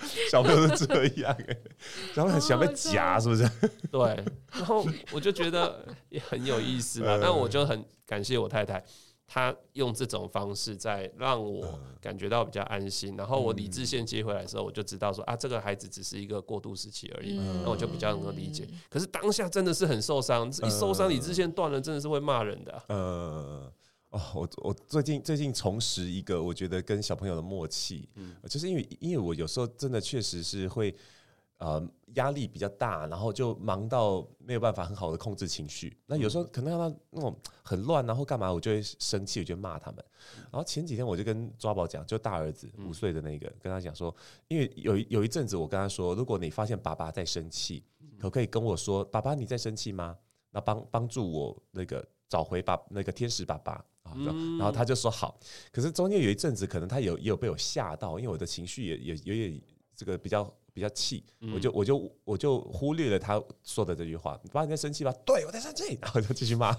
[0.30, 1.60] 小朋友是这样哎、欸，
[2.14, 3.50] 然后很喜欢被夹，是不是？
[3.90, 4.00] 对，
[4.52, 7.16] 然后我就觉得也很有意思嘛。
[7.16, 8.82] 那我就很感谢我太太，
[9.26, 13.16] 她用这种方式在让我感觉到比较安心。
[13.16, 17.36] 然后我理智线接回来的时候，我就知道说啊，这个孩子只是一个过渡时期而已。
[17.64, 18.68] 那我就比较能够理解。
[18.88, 22.84] 可是当下真的是很受伤，一受伤理智线断了，真的是会骂人的、啊。
[22.90, 23.72] 嗯。
[24.10, 30.94] 哦，我我最近最近重拾一个，我觉得跟小朋友的默契，嗯，就是因为因为我有时候真的确实是会，
[31.58, 35.94] 呃压力比较大，然后就忙到没有办法很好的控制情绪。
[36.06, 40.02] 那有时候可能让他那种很乱，然后干嘛，我就会生气，我就骂他们。
[40.50, 44.14] 然后前几天我就跟抓宝讲，就大儿子五岁的那个，跟他讲说，
[44.48, 47.84] 因为有有一阵子我跟他说，如果你发现爸爸在生气，
[48.18, 50.16] 可不可以跟我说，爸爸你在生气吗？
[50.50, 53.84] 那帮帮助我那个找回爸那个天使爸爸。
[54.58, 55.38] 然后他就说好，
[55.72, 59.60] 可是中间有一阵子，可能他有也有被我吓到，因为我的情绪也也有点
[59.94, 64.40] 这个比较比较气，我就我就我就忽略了他说的这句话。
[64.52, 65.12] 爸，你在生气吧？
[65.26, 66.72] 对，我在生气， 然后就继续骂。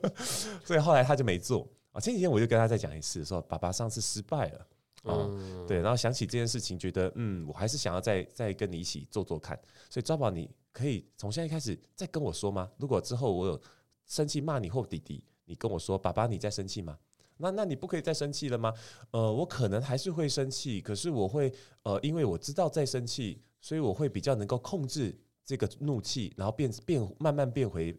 [0.64, 2.00] 所以后来他就没做啊。
[2.00, 4.66] 前几天我就跟他再讲一次，说爸爸上次失败了
[5.04, 5.26] 啊，
[5.66, 9.58] 对，然后想起这件事情，觉得嗯，我还是想要再再跟你一起做做看。
[9.88, 12.70] 所以抓宝，你可以从现在开始再跟我说吗？
[12.76, 13.58] 如果之后我有
[14.06, 15.24] 生气骂你或弟弟。
[15.50, 16.96] 你跟我说，爸爸，你在生气吗？
[17.38, 18.72] 那那你不可以再生气了吗？
[19.10, 25.12] 呃，我可能还是会生气，可是我会呃，因为我知道在生气，所以我会比较能够控制
[25.44, 27.98] 这个怒气，然后变变慢慢变回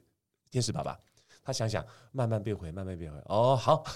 [0.49, 0.97] 天使爸爸。
[1.43, 3.17] 他想想，慢慢变回，慢慢变回。
[3.25, 3.83] 哦，好，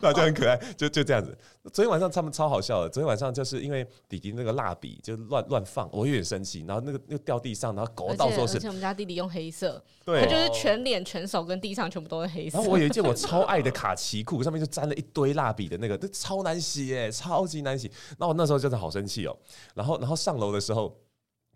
[0.00, 1.36] 那就很可爱，就就这样子。
[1.72, 2.88] 昨天晚上他们超好笑的。
[2.88, 8.56] 昨天晚上就是因为弟弟那个蜡笔就乱乱放，我有点生气，然后那个又掉地上，然后狗到时候是。
[8.56, 12.56] 而且我们家弟弟用黑色，对，他就是全脸、全手跟地上全部都是黑色。
[12.56, 17.90] 然后我有一件我超爱的卡其裤，上面就沾了一堆蜡笔的那个，都超难洗哎，超级难洗。
[18.18, 19.36] 那我那时候真的好生气哦。
[19.74, 20.98] 然后，然后上楼的时候。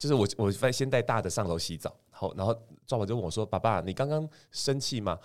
[0.02, 2.52] 就是我，我先带大的上楼洗澡，好，然后
[2.88, 5.16] 抓宝就问我说：“爸爸，你刚刚生气吗？”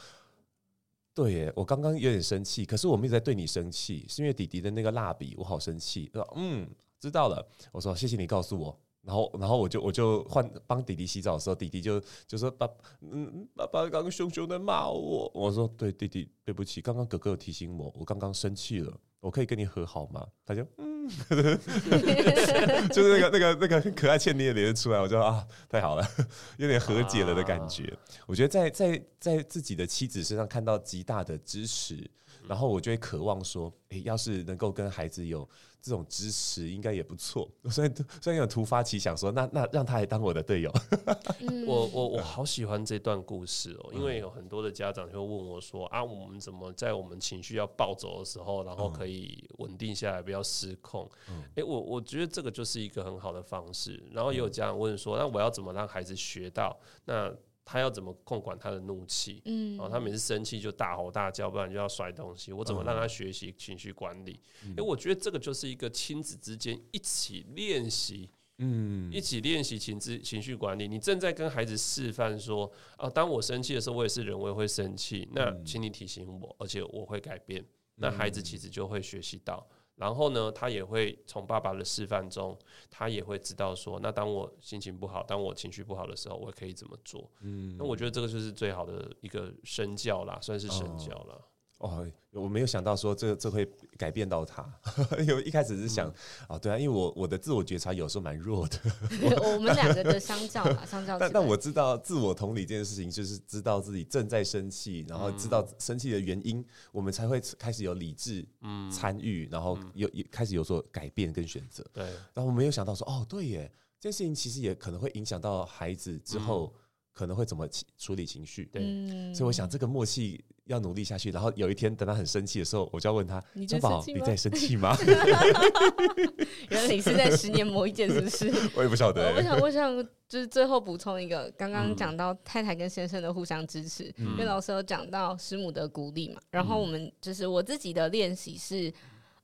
[1.15, 6.07] 对耶，我刚刚有点生气，可是我没有在对你生气，是因为弟弟的那个蜡笔，我好生气。
[6.13, 6.69] 他说：“嗯，
[6.99, 12.69] 知道了。”我说：“谢谢你告诉我。”然后，然后我就我就换帮弟弟洗澡的时候，弟弟就就说：“爸，
[13.01, 18.95] 嗯，爸爸刚刚凶凶的骂我。”我说：“对，弟弟，对不起，刚刚哥哥有提醒我，我刚刚生气了，
[19.27, 20.95] 我可以跟你和好吗？”他就嗯。
[22.91, 26.05] 就是那个那个那个很可爱倩妮的脸出来，我就啊，太好了，
[26.57, 27.93] 有点和解了的感觉。
[28.25, 32.09] 我觉得在在在自己的妻子身上看到极大的支持，
[32.47, 35.47] 然后我就会渴望说，诶，要是能够跟孩子有。
[35.81, 40.73] 这种支持应该也不错，所以所以有突发奇想说，那那让他来当我的队友。
[41.65, 51.09] 我我我好喜欢这段故事哦，因为有很多的家长就问我说啊，我们怎么在我们情绪要暴走的时候，然后可以稳定下来，不要失控？
[51.55, 54.03] 诶，我我觉得这个就是一个很好的方式。
[54.11, 57.33] 然后也有家长问说，那我要怎么让孩子学到那？
[57.69, 59.41] 他要怎么控管他的怒气？
[59.43, 62.53] 嗯，哦，他每次生气就大吼大叫，不然就要摔东西。
[62.53, 64.39] 我怎么让他学习情绪管理？
[64.69, 70.87] 因为、嗯、我觉得这个就是一个亲子之间一起练习，嗯，一起练习情绪情绪管理。
[70.87, 75.27] 你正在跟孩子示范说，啊，当我生气的时候，我也是人，我也会生气。
[75.33, 77.61] 那请你提醒我，而且我会改变。
[77.95, 79.67] 那孩子其实就会学习到。
[79.97, 82.57] 然后呢，他也会从爸爸的示范中，
[82.89, 87.29] 他也会知道说，那当我心情不好，当我情绪不好的时候，我可以怎么做？
[87.41, 91.33] 嗯，那我觉得这个就是最好的一个身教啦，算是身教了。
[91.33, 91.43] 哦
[91.79, 93.63] 哦，我没有想到说这这会
[93.97, 94.67] 改变到他，
[95.21, 96.13] 因为一开始是想啊、
[96.49, 98.79] 嗯哦，对啊，因为我我的自我觉察有时候蛮弱的。
[99.53, 101.19] 我们两个的相较嘛， 相较。
[101.19, 108.43] 但但我知道自我同理这件事情，就是知道自己正在生气，然后知道生气的原因，嗯、我们才会开始有理智
[108.91, 111.85] 参与，然后有有开始有所改变跟选择。
[111.93, 112.03] 对。
[112.33, 116.73] 然后我没有想到说，哦，对耶，这件事情其实也可能会影响到孩子之后
[117.13, 117.69] 可能会怎么
[117.99, 118.65] 处理情绪。
[118.65, 118.81] 对。
[118.83, 120.43] 嗯、所以我想这个默契。
[120.67, 124.95] 要努力下去，然后有一天等他很生气的时候，我就要问他：“抓宝，你在生气吗？”
[126.69, 128.51] 原来你是在十年磨一剑，是不是？
[128.75, 129.33] 我也不晓得、欸。
[129.35, 136.39] 我想，我想就是最后补充一个，刚刚讲到太太跟先生的互相支持，嗯、因为老师有讲到师母的鼓励嘛。
[136.51, 138.93] 然后我们就是我自己的练习是，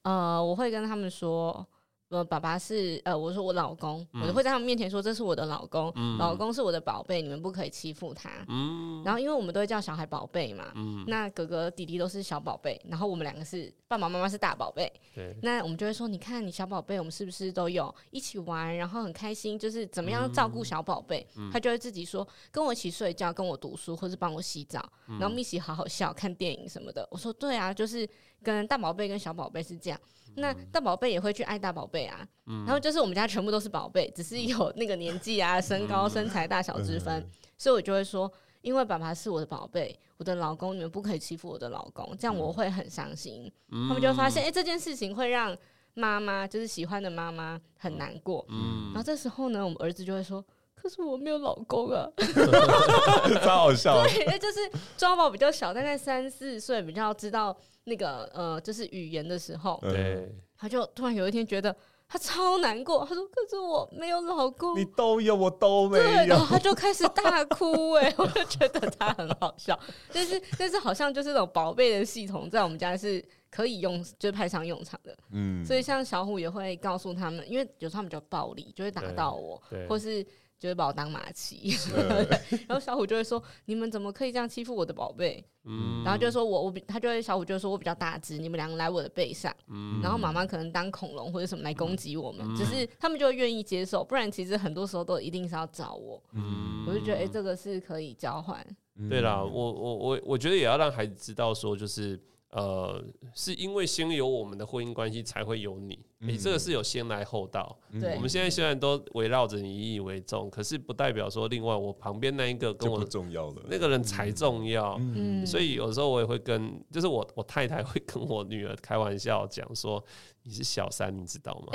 [0.03, 1.65] 呃，我会跟他们说。
[2.13, 8.29] 呃，爸爸是呃，我说我老公，嗯、我就会在他们面前说，这是我的老公，嗯、老公是我的宝贝，你们不可以欺负他。
[8.49, 14.93] 嗯、然后因为我们都会叫小孩宝贝嘛，嗯、那哥哥弟弟都是小宝贝，然后我们两个是爸爸妈妈是大宝贝。
[15.15, 21.25] 对那我们就会说，你看你小宝贝，我们是不是都有一起玩，然后很开心，就是怎么样照顾小宝贝？
[21.35, 27.07] 嗯、他就会自己说，跟我一起睡觉，跟我读书，或是帮我洗澡，嗯、然后一起好好笑，看电影什么的。
[27.09, 28.07] 我说对啊，就是
[28.43, 29.99] 跟大宝贝跟小宝贝是这样。
[30.35, 38.31] 那大宝贝也会去爱大宝贝啊，嗯、然后就是我们家全部都是宝贝，只是有那个年纪啊、身高、身材大小之分，嗯、所以我就会说，
[38.61, 43.51] 因为爸爸是我的宝贝，我的老公，你们不可以欺负我的老公，这样我会很伤心。
[43.71, 45.55] 嗯、他们就会发现，哎、欸，这件事情会让
[45.93, 48.45] 妈妈，就是喜欢的妈妈很难过。
[48.49, 50.43] 嗯、然后这时候呢，我们儿子就会说。
[50.83, 52.05] 可是我没有老公啊，
[53.41, 54.03] 超好笑。
[54.03, 54.59] 对，就是
[54.97, 57.55] 抓宝比较小，大概三四岁，比较知道
[57.85, 61.73] 那个呃，就是语言的时候，对，他就突然有一天觉得
[62.05, 66.03] 他超难过，他说：“可是我没有老公。”你都有，我都没有。
[66.25, 69.79] 然后他就开始大哭，哎， 我就觉得他很好笑。
[70.11, 75.15] 但是，但是好像就是那种宝贝的系统，在我们家是可以用，就是派上用场的。
[75.31, 80.25] 嗯，所以像小虎也会告诉他们，因为有时候他们比较暴力，就会打到我，或是。
[80.63, 81.75] 就会把我当马骑，
[82.69, 96.23] 然后小虎就会说：“你们怎么可以这样欺负我的宝贝？”嗯，然后就说我我比他就会小虎就说：“我比较大只，你们两个来我的背上。”嗯，然后妈妈可能当恐龙或者什么来攻击我们，只是他们就会愿意接受，不然其实很多时候都一定是要找我。
[96.31, 98.65] 嗯，我就觉得哎，这个是可以交换。
[99.09, 102.17] 对啦，我我我我觉得也要让孩子知道说，就是。
[102.55, 105.97] 呃，是因为先有我们的婚姻关系，才会有你。
[106.19, 107.75] 你、嗯欸、这个是有先来后到。
[107.99, 114.95] 对，我们现在虽然都围绕着你以以为重，可是不代表说另外我旁边那一个跟我重要的那个人才重要。
[114.99, 120.03] 嗯，所以有时候我也会跟，就是我我太太会跟我女儿开玩笑讲说
[120.43, 121.73] ：“你是小三，你知道吗？”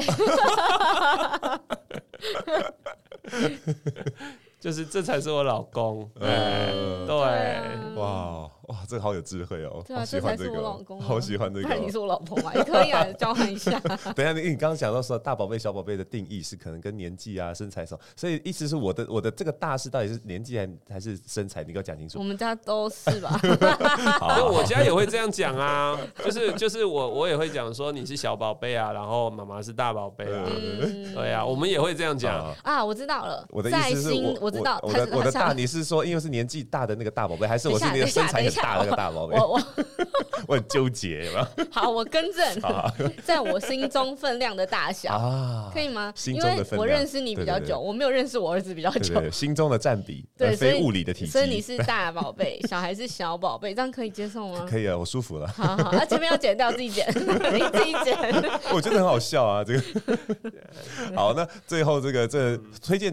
[4.61, 6.09] 就是这才是我老公。
[6.15, 8.49] 对、呃、对，哇。
[8.69, 9.83] 哇，这个好有智慧哦！
[9.87, 11.69] 对啊，喜欢这才是我老公，好喜欢这个。
[11.69, 12.55] 那你是我老婆嘛？
[12.55, 13.79] 也可以啊，交换一下。
[14.15, 21.65] 等一下，你你刚刚讲到说大宝贝、小宝贝的定义是可能跟年纪啊、身材什么，所以意思是我的我的这个大是到底是年纪还还是身材？
[21.65, 22.19] 你给我讲清楚。
[22.19, 23.41] 我们家都是吧？
[24.21, 30.45] 好，我家也会这样讲啊，就是就是我我也会讲说你是小宝贝啊，然后妈妈是大宝贝啊，
[31.15, 32.85] 对啊，我们也会这样讲啊。
[32.85, 39.37] 我知道了，我的意思是我我知道我的我的大，你是说因为是年纪大的那个大宝贝，还是我是那个身材很 大那个大宝贝？
[39.37, 39.63] 我我
[40.49, 41.67] 我很纠结，有没有？
[41.71, 42.45] 好，我更正，
[43.25, 46.13] 在我心中分量的大小啊，可以吗？
[46.17, 54.67] 心中的分量，因为我认识你比较久，我没有认识我儿子比较久，心中的占比，对，非物理的体积，所以你是大宝贝，小孩是小宝贝，这样可以接受吗？
[54.69, 55.47] 可以啊，我舒服了。
[55.49, 58.17] 好好，那前面要剪掉，自己剪，你自己剪。
[58.73, 59.83] 我觉得很好笑啊，这个。
[61.15, 63.13] 好，那最后这个这推荐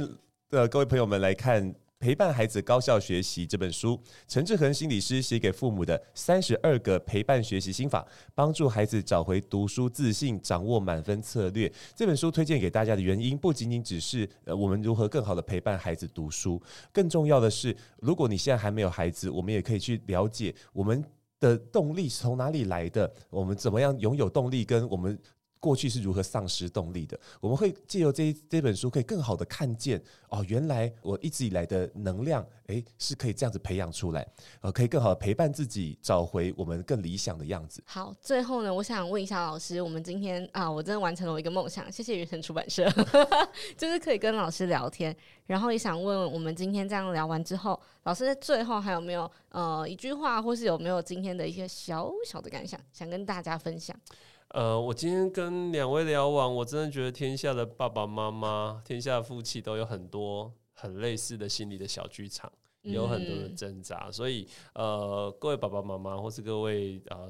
[0.49, 1.73] 的各位朋友们来看。
[2.05, 11.71] 陪伴孩子高效学习这本书，陈志恒心理师写给父母的三十二个陪伴学习心法，帮助孩子找回读书自信，掌握满分策略。
[11.95, 16.61] 这本书推荐给大家的原因，不仅仅只是呃我们如何更好的陪伴孩子读书，
[16.93, 21.03] 更重要的是，如果你现在还没有孩子，我们也可以去了解我们
[21.39, 25.17] 的动力是从哪里来的，我们怎么样拥有动力，跟我们。
[25.59, 27.19] 过去是如何丧失动力的？
[27.39, 34.27] 我们会借由这这本书，可以更好的看见哦，原来我一直以来的能量，诶，是可以这样子培养出来，
[34.61, 37.83] 呃，可以更好的陪伴自己，找回我们更理想的样子。
[37.85, 42.87] 好，最后呢，我想问一下老师，我们今天啊，我真的完成了我一个梦想，谢谢圆神出版社，
[43.75, 45.15] 就是可以跟老师聊天，
[45.47, 53.95] 然后也想问，我们今天这样聊完之后，老师在最后还有没有呃一句话，或是有没有今天的一些小小的感想，想跟大家分享？
[54.55, 62.49] 呃，我今天跟两位聊完，我真的觉得天下的爸爸妈妈、天下的夫妻都有很多很类似的心理的小剧场，
[62.83, 64.05] 有很多的挣扎。
[64.05, 67.29] 嗯、所以，呃，各位爸爸妈妈或是各位呃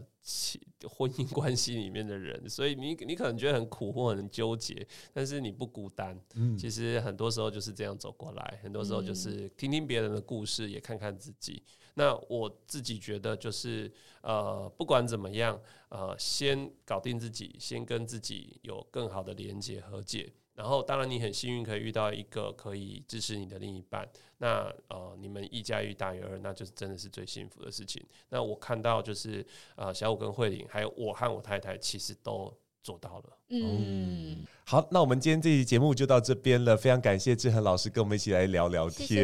[0.88, 6.16] 婚姻关系里面的人，所以你你可能觉得很苦或很纠结，但是你不孤单。
[6.36, 11.64] 嗯，其实很多时候就是这样走过来，很多时候就是听听别人的故事，也看看自己。
[11.96, 13.92] 那我自己觉得就是，
[14.22, 20.32] 呃，不管怎么样，呃，先搞定自己，先跟自己有更好的连接和解。
[20.54, 24.08] 然后，当然你很幸运可以遇到一个可以支持你的另一半。
[24.38, 28.02] 那呃，你们一加一大于二，那就是真的是最幸福的事情。
[28.30, 32.54] 那我看到就是，呃，小五跟慧玲，还有我和我太太，其实都。
[32.86, 39.16] 做到了，嗯，好，那我们今天这期节目就到这边了，非常感谢志恒老师跟我们一起来聊聊天，谢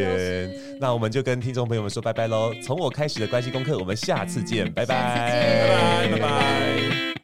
[0.57, 2.51] 谢，那我们就跟听众朋友们说拜拜喽。
[2.63, 7.20] 从我开始的关系功课，我们下次见，拜拜，拜拜，拜拜。